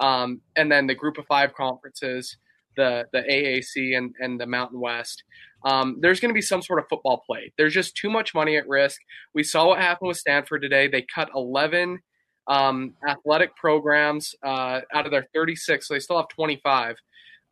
um, 0.00 0.42
and 0.56 0.70
then 0.70 0.86
the 0.86 0.94
Group 0.94 1.16
of 1.16 1.26
Five 1.26 1.54
conferences, 1.54 2.36
the 2.76 3.06
the 3.12 3.20
AAC 3.20 3.96
and 3.96 4.14
and 4.20 4.38
the 4.38 4.46
Mountain 4.46 4.80
West. 4.80 5.22
Um, 5.64 5.98
there's 6.00 6.20
going 6.20 6.30
to 6.30 6.34
be 6.34 6.42
some 6.42 6.62
sort 6.62 6.78
of 6.80 6.88
football 6.88 7.22
play. 7.26 7.52
There's 7.56 7.74
just 7.74 7.96
too 7.96 8.10
much 8.10 8.34
money 8.34 8.56
at 8.56 8.68
risk. 8.68 9.00
We 9.34 9.42
saw 9.42 9.68
what 9.68 9.80
happened 9.80 10.08
with 10.08 10.16
Stanford 10.16 10.62
today. 10.62 10.86
They 10.86 11.02
cut 11.02 11.30
11 11.34 11.98
um, 12.48 12.94
athletic 13.06 13.54
programs 13.56 14.34
uh, 14.42 14.80
out 14.92 15.04
of 15.04 15.12
their 15.12 15.28
36, 15.34 15.86
so 15.86 15.94
they 15.94 16.00
still 16.00 16.16
have 16.16 16.28
25. 16.28 16.96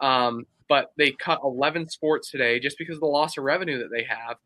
Um, 0.00 0.46
but 0.68 0.92
they 0.98 1.12
cut 1.12 1.40
11 1.44 1.88
sports 1.88 2.30
today 2.30 2.58
just 2.58 2.76
because 2.78 2.96
of 2.96 3.00
the 3.00 3.06
loss 3.06 3.36
of 3.38 3.44
revenue 3.44 3.78
that 3.78 3.90
they 3.90 4.04
have. 4.04 4.36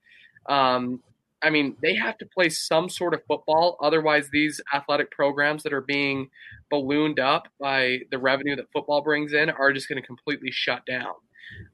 Um, 0.46 1.02
I 1.42 1.50
mean, 1.50 1.76
they 1.82 1.94
have 1.94 2.18
to 2.18 2.26
play 2.26 2.50
some 2.50 2.90
sort 2.90 3.14
of 3.14 3.22
football. 3.26 3.78
Otherwise, 3.80 4.28
these 4.30 4.60
athletic 4.74 5.10
programs 5.10 5.62
that 5.62 5.72
are 5.72 5.80
being 5.80 6.28
ballooned 6.70 7.18
up 7.18 7.48
by 7.58 8.00
the 8.10 8.18
revenue 8.18 8.56
that 8.56 8.66
football 8.72 9.00
brings 9.00 9.32
in 9.32 9.48
are 9.48 9.72
just 9.72 9.88
going 9.88 10.00
to 10.00 10.06
completely 10.06 10.50
shut 10.50 10.84
down. 10.84 11.14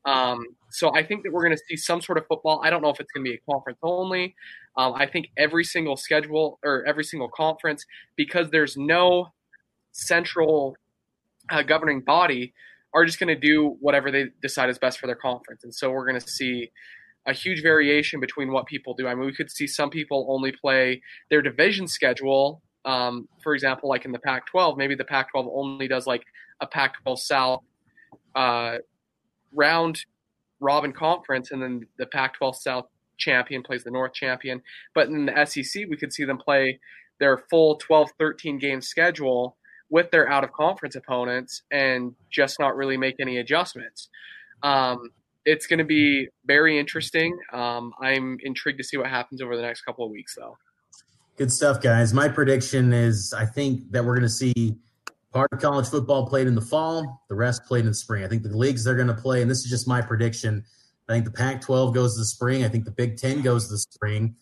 Um, 0.04 0.44
so 0.70 0.94
I 0.94 1.04
think 1.04 1.22
that 1.24 1.32
we're 1.32 1.44
going 1.44 1.56
to 1.56 1.62
see 1.68 1.76
some 1.76 2.00
sort 2.00 2.18
of 2.18 2.26
football. 2.26 2.60
I 2.64 2.70
don't 2.70 2.82
know 2.82 2.90
if 2.90 3.00
it's 3.00 3.10
going 3.12 3.24
to 3.24 3.30
be 3.30 3.36
a 3.36 3.52
conference 3.52 3.78
only. 3.82 4.34
Um, 4.76 4.94
I 4.94 5.06
think 5.06 5.28
every 5.36 5.64
single 5.64 5.96
schedule 5.96 6.58
or 6.64 6.84
every 6.86 7.04
single 7.04 7.28
conference, 7.28 7.84
because 8.16 8.50
there's 8.50 8.76
no 8.76 9.32
central 9.92 10.76
uh, 11.50 11.62
governing 11.62 12.00
body, 12.00 12.52
are 12.94 13.04
just 13.04 13.18
going 13.18 13.28
to 13.28 13.40
do 13.40 13.76
whatever 13.80 14.10
they 14.10 14.26
decide 14.42 14.70
is 14.70 14.78
best 14.78 14.98
for 14.98 15.06
their 15.06 15.16
conference. 15.16 15.64
And 15.64 15.74
so 15.74 15.90
we're 15.90 16.06
going 16.06 16.20
to 16.20 16.28
see 16.28 16.70
a 17.26 17.32
huge 17.32 17.62
variation 17.62 18.20
between 18.20 18.52
what 18.52 18.66
people 18.66 18.94
do. 18.94 19.06
I 19.06 19.14
mean, 19.14 19.26
we 19.26 19.34
could 19.34 19.50
see 19.50 19.66
some 19.66 19.90
people 19.90 20.26
only 20.30 20.52
play 20.52 21.02
their 21.28 21.42
division 21.42 21.88
schedule. 21.88 22.62
Um, 22.84 23.28
for 23.42 23.54
example, 23.54 23.88
like 23.88 24.04
in 24.04 24.12
the 24.12 24.18
Pac 24.18 24.46
12, 24.46 24.78
maybe 24.78 24.94
the 24.94 25.04
Pac 25.04 25.30
12 25.32 25.48
only 25.52 25.88
does 25.88 26.06
like 26.06 26.22
a 26.60 26.66
Pac 26.66 27.02
12 27.02 27.20
South 27.20 27.60
uh, 28.34 28.78
round 29.52 30.04
robin 30.60 30.92
conference, 30.92 31.50
and 31.50 31.62
then 31.62 31.86
the 31.98 32.06
Pac 32.06 32.34
12 32.34 32.56
South 32.56 32.86
champion 33.18 33.62
plays 33.62 33.84
the 33.84 33.90
North 33.90 34.12
champion. 34.12 34.62
But 34.94 35.08
in 35.08 35.26
the 35.26 35.46
SEC, 35.46 35.84
we 35.88 35.96
could 35.96 36.12
see 36.12 36.24
them 36.24 36.38
play 36.38 36.80
their 37.18 37.38
full 37.50 37.76
12, 37.76 38.10
13 38.18 38.58
game 38.58 38.80
schedule 38.80 39.56
with 39.88 40.10
their 40.10 40.28
out 40.28 40.44
of 40.44 40.52
conference 40.52 40.96
opponents 40.96 41.62
and 41.70 42.14
just 42.30 42.58
not 42.58 42.76
really 42.76 42.96
make 42.96 43.16
any 43.20 43.38
adjustments. 43.38 44.08
Um, 44.62 45.10
it's 45.44 45.66
going 45.66 45.78
to 45.78 45.84
be 45.84 46.28
very 46.44 46.78
interesting. 46.78 47.38
Um, 47.52 47.92
I'm 48.00 48.36
intrigued 48.42 48.78
to 48.78 48.84
see 48.84 48.96
what 48.96 49.08
happens 49.08 49.40
over 49.40 49.56
the 49.56 49.62
next 49.62 49.82
couple 49.82 50.04
of 50.04 50.10
weeks, 50.10 50.34
though. 50.34 50.56
Good 51.36 51.52
stuff, 51.52 51.80
guys. 51.80 52.12
My 52.12 52.28
prediction 52.28 52.92
is 52.92 53.32
I 53.32 53.44
think 53.46 53.92
that 53.92 54.04
we're 54.04 54.14
going 54.14 54.22
to 54.22 54.28
see 54.28 54.76
part 55.36 55.52
of 55.52 55.60
college 55.60 55.86
football 55.86 56.26
played 56.26 56.46
in 56.46 56.54
the 56.54 56.62
fall, 56.62 57.22
the 57.28 57.34
rest 57.34 57.64
played 57.66 57.80
in 57.80 57.88
the 57.88 57.94
spring. 57.94 58.24
I 58.24 58.28
think 58.28 58.42
the 58.42 58.56
leagues 58.56 58.84
they're 58.84 58.94
going 58.94 59.08
to 59.08 59.14
play, 59.14 59.42
and 59.42 59.50
this 59.50 59.58
is 59.58 59.70
just 59.70 59.86
my 59.86 60.00
prediction. 60.00 60.64
I 61.08 61.12
think 61.12 61.26
the 61.26 61.30
Pac-12 61.30 61.94
goes 61.94 62.14
to 62.14 62.20
the 62.20 62.24
spring. 62.24 62.64
I 62.64 62.68
think 62.68 62.86
the 62.86 62.90
Big 62.90 63.18
Ten 63.18 63.42
goes 63.42 63.66
to 63.66 63.72
the 63.72 63.78
spring 63.78 64.34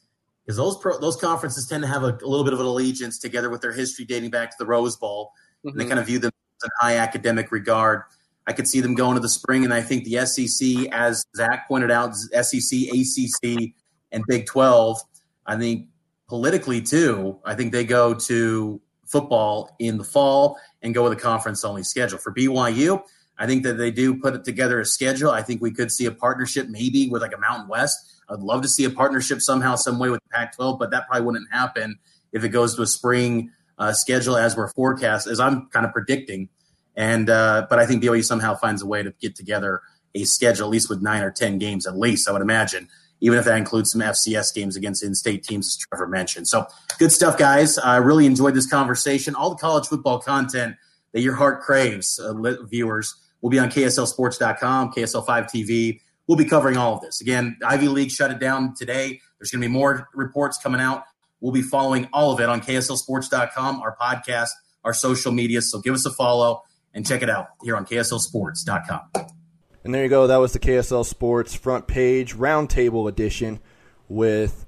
because 0.46 0.56
those 0.56 0.78
pro, 0.78 0.98
those 1.00 1.16
conferences 1.16 1.66
tend 1.66 1.82
to 1.82 1.88
have 1.88 2.04
a, 2.04 2.16
a, 2.22 2.26
little 2.26 2.44
bit 2.44 2.52
of 2.52 2.60
an 2.60 2.66
allegiance 2.66 3.18
together 3.18 3.50
with 3.50 3.60
their 3.60 3.72
history 3.72 4.04
dating 4.04 4.30
back 4.30 4.50
to 4.50 4.56
the 4.58 4.66
Rose 4.66 4.96
Bowl, 4.96 5.32
mm-hmm. 5.58 5.70
and 5.70 5.80
they 5.80 5.84
mm-hmm. 5.84 5.90
kind 5.90 6.00
of 6.00 6.06
view 6.06 6.20
them 6.20 6.30
in 6.62 6.70
high 6.80 6.96
academic 6.96 7.50
regard. 7.50 8.02
I 8.46 8.52
could 8.52 8.68
see 8.68 8.80
them 8.80 8.94
going 8.94 9.14
to 9.14 9.20
the 9.20 9.28
spring, 9.28 9.64
and 9.64 9.74
I 9.74 9.82
think 9.82 10.04
the 10.04 10.24
SEC, 10.26 10.92
as 10.92 11.24
Zach 11.34 11.66
pointed 11.66 11.90
out, 11.90 12.14
SEC, 12.14 12.78
ACC, 12.92 13.72
and 14.12 14.22
Big 14.28 14.46
12. 14.46 15.00
I 15.46 15.56
think 15.56 15.88
politically 16.28 16.80
too. 16.80 17.40
I 17.44 17.54
think 17.54 17.72
they 17.72 17.84
go 17.84 18.14
to 18.14 18.80
football 19.06 19.76
in 19.78 19.98
the 19.98 20.04
fall 20.04 20.58
and 20.84 20.94
go 20.94 21.02
with 21.02 21.12
a 21.12 21.20
conference 21.20 21.64
only 21.64 21.82
schedule 21.82 22.18
for 22.18 22.32
BYU. 22.32 23.02
I 23.36 23.46
think 23.46 23.64
that 23.64 23.74
they 23.74 23.90
do 23.90 24.14
put 24.14 24.34
it 24.34 24.44
together 24.44 24.78
a 24.78 24.84
schedule. 24.84 25.30
I 25.30 25.42
think 25.42 25.60
we 25.60 25.72
could 25.72 25.90
see 25.90 26.06
a 26.06 26.12
partnership 26.12 26.68
maybe 26.68 27.08
with 27.08 27.22
like 27.22 27.34
a 27.34 27.40
Mountain 27.40 27.68
West. 27.68 27.98
I'd 28.28 28.38
love 28.38 28.62
to 28.62 28.68
see 28.68 28.84
a 28.84 28.90
partnership 28.90 29.40
somehow, 29.40 29.74
some 29.74 29.98
way 29.98 30.10
with 30.10 30.20
Pac-12, 30.30 30.78
but 30.78 30.90
that 30.92 31.08
probably 31.08 31.26
wouldn't 31.26 31.50
happen 31.50 31.98
if 32.32 32.44
it 32.44 32.50
goes 32.50 32.76
to 32.76 32.82
a 32.82 32.86
spring 32.86 33.50
uh, 33.78 33.92
schedule 33.92 34.36
as 34.36 34.56
we're 34.56 34.68
forecast, 34.72 35.26
as 35.26 35.40
I'm 35.40 35.66
kind 35.68 35.84
of 35.84 35.92
predicting. 35.92 36.48
And 36.94 37.28
uh, 37.28 37.66
but 37.68 37.78
I 37.78 37.86
think 37.86 38.04
BYU 38.04 38.24
somehow 38.24 38.54
finds 38.54 38.82
a 38.82 38.86
way 38.86 39.02
to 39.02 39.12
get 39.20 39.34
together 39.34 39.80
a 40.14 40.24
schedule, 40.24 40.66
at 40.66 40.70
least 40.70 40.88
with 40.88 41.02
nine 41.02 41.22
or 41.22 41.30
ten 41.30 41.58
games, 41.58 41.86
at 41.86 41.96
least 41.96 42.28
I 42.28 42.32
would 42.32 42.42
imagine, 42.42 42.88
even 43.24 43.38
if 43.38 43.44
that 43.46 43.56
includes 43.56 43.90
some 43.90 44.00
FCS 44.00 44.54
games 44.54 44.76
against 44.76 45.02
in-state 45.02 45.42
teams, 45.42 45.66
as 45.66 45.76
Trevor 45.76 46.06
mentioned. 46.06 46.46
So 46.46 46.66
good 46.98 47.10
stuff, 47.10 47.36
guys. 47.36 47.78
I 47.78 47.96
really 47.96 48.26
enjoyed 48.26 48.54
this 48.54 48.68
conversation. 48.68 49.34
All 49.34 49.50
the 49.50 49.56
college 49.56 49.86
football 49.88 50.20
content 50.20 50.76
that 51.12 51.22
your 51.22 51.34
heart 51.34 51.62
craves, 51.62 52.18
uh, 52.18 52.34
viewers 52.64 53.16
We'll 53.44 53.50
be 53.50 53.58
on 53.58 53.68
KSLSports.com, 53.68 54.92
KSL5 54.92 55.50
TV. 55.50 56.00
We'll 56.26 56.38
be 56.38 56.46
covering 56.46 56.78
all 56.78 56.94
of 56.94 57.02
this. 57.02 57.20
Again, 57.20 57.58
Ivy 57.62 57.88
League 57.88 58.10
shut 58.10 58.30
it 58.30 58.38
down 58.40 58.74
today. 58.74 59.20
There's 59.38 59.50
going 59.50 59.60
to 59.60 59.68
be 59.68 59.70
more 59.70 60.08
reports 60.14 60.56
coming 60.56 60.80
out. 60.80 61.04
We'll 61.42 61.52
be 61.52 61.60
following 61.60 62.08
all 62.10 62.32
of 62.32 62.40
it 62.40 62.48
on 62.48 62.62
KSLSports.com, 62.62 63.82
our 63.82 63.94
podcast, 64.00 64.48
our 64.82 64.94
social 64.94 65.30
media. 65.30 65.60
So 65.60 65.78
give 65.78 65.92
us 65.92 66.06
a 66.06 66.10
follow 66.10 66.62
and 66.94 67.06
check 67.06 67.20
it 67.20 67.28
out 67.28 67.48
here 67.62 67.76
on 67.76 67.84
KSLSports.com. 67.84 69.42
And 69.84 69.94
there 69.94 70.02
you 70.02 70.08
go. 70.08 70.26
That 70.26 70.38
was 70.38 70.52
the 70.52 70.58
KSL 70.58 71.04
Sports 71.04 71.54
front 71.54 71.86
page 71.86 72.34
roundtable 72.34 73.08
edition 73.08 73.60
with 74.08 74.66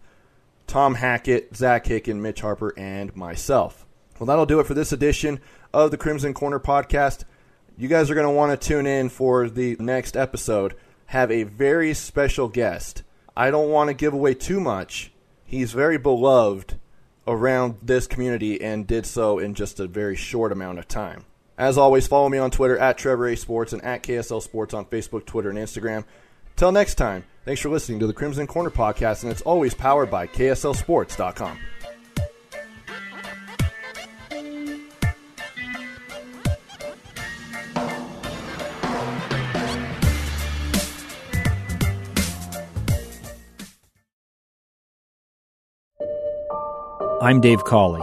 Tom 0.66 0.94
Hackett, 0.94 1.56
Zach 1.56 1.86
Hicken, 1.86 2.20
Mitch 2.20 2.42
Harper, 2.42 2.72
and 2.76 3.16
myself. 3.16 3.86
Well, 4.18 4.26
that'll 4.26 4.46
do 4.46 4.60
it 4.60 4.66
for 4.66 4.74
this 4.74 4.92
edition 4.92 5.40
of 5.72 5.90
the 5.90 5.96
Crimson 5.96 6.34
Corner 6.34 6.60
podcast 6.60 7.24
you 7.78 7.88
guys 7.88 8.10
are 8.10 8.14
going 8.14 8.26
to 8.26 8.32
want 8.32 8.58
to 8.58 8.68
tune 8.68 8.86
in 8.86 9.10
for 9.10 9.50
the 9.50 9.76
next 9.78 10.16
episode. 10.16 10.74
Have 11.06 11.30
a 11.30 11.42
very 11.42 11.92
special 11.92 12.48
guest. 12.48 13.02
I 13.36 13.50
don't 13.50 13.68
want 13.68 13.88
to 13.88 13.94
give 13.94 14.14
away 14.14 14.32
too 14.32 14.60
much. 14.60 15.12
He's 15.44 15.72
very 15.72 15.98
beloved 15.98 16.78
around 17.26 17.76
this 17.82 18.06
community 18.06 18.60
and 18.62 18.86
did 18.86 19.04
so 19.04 19.38
in 19.38 19.52
just 19.52 19.78
a 19.78 19.86
very 19.86 20.16
short 20.16 20.52
amount 20.52 20.78
of 20.78 20.88
time. 20.88 21.24
As 21.58 21.78
always, 21.78 22.06
follow 22.06 22.28
me 22.28 22.38
on 22.38 22.50
Twitter 22.50 22.76
at 22.78 22.98
Trevor 22.98 23.28
A 23.28 23.36
Sports 23.36 23.72
and 23.72 23.82
at 23.82 24.02
KSL 24.02 24.42
Sports 24.42 24.74
on 24.74 24.84
Facebook, 24.84 25.24
Twitter, 25.24 25.48
and 25.50 25.58
Instagram. 25.58 26.04
Till 26.54 26.72
next 26.72 26.96
time, 26.96 27.24
thanks 27.44 27.60
for 27.60 27.68
listening 27.68 27.98
to 28.00 28.06
the 28.06 28.12
Crimson 28.12 28.46
Corner 28.46 28.70
podcast, 28.70 29.22
and 29.22 29.32
it's 29.32 29.42
always 29.42 29.74
powered 29.74 30.10
by 30.10 30.26
KSLSports.com. 30.26 31.58
I'm 47.22 47.40
Dave 47.40 47.64
Cawley, 47.64 48.02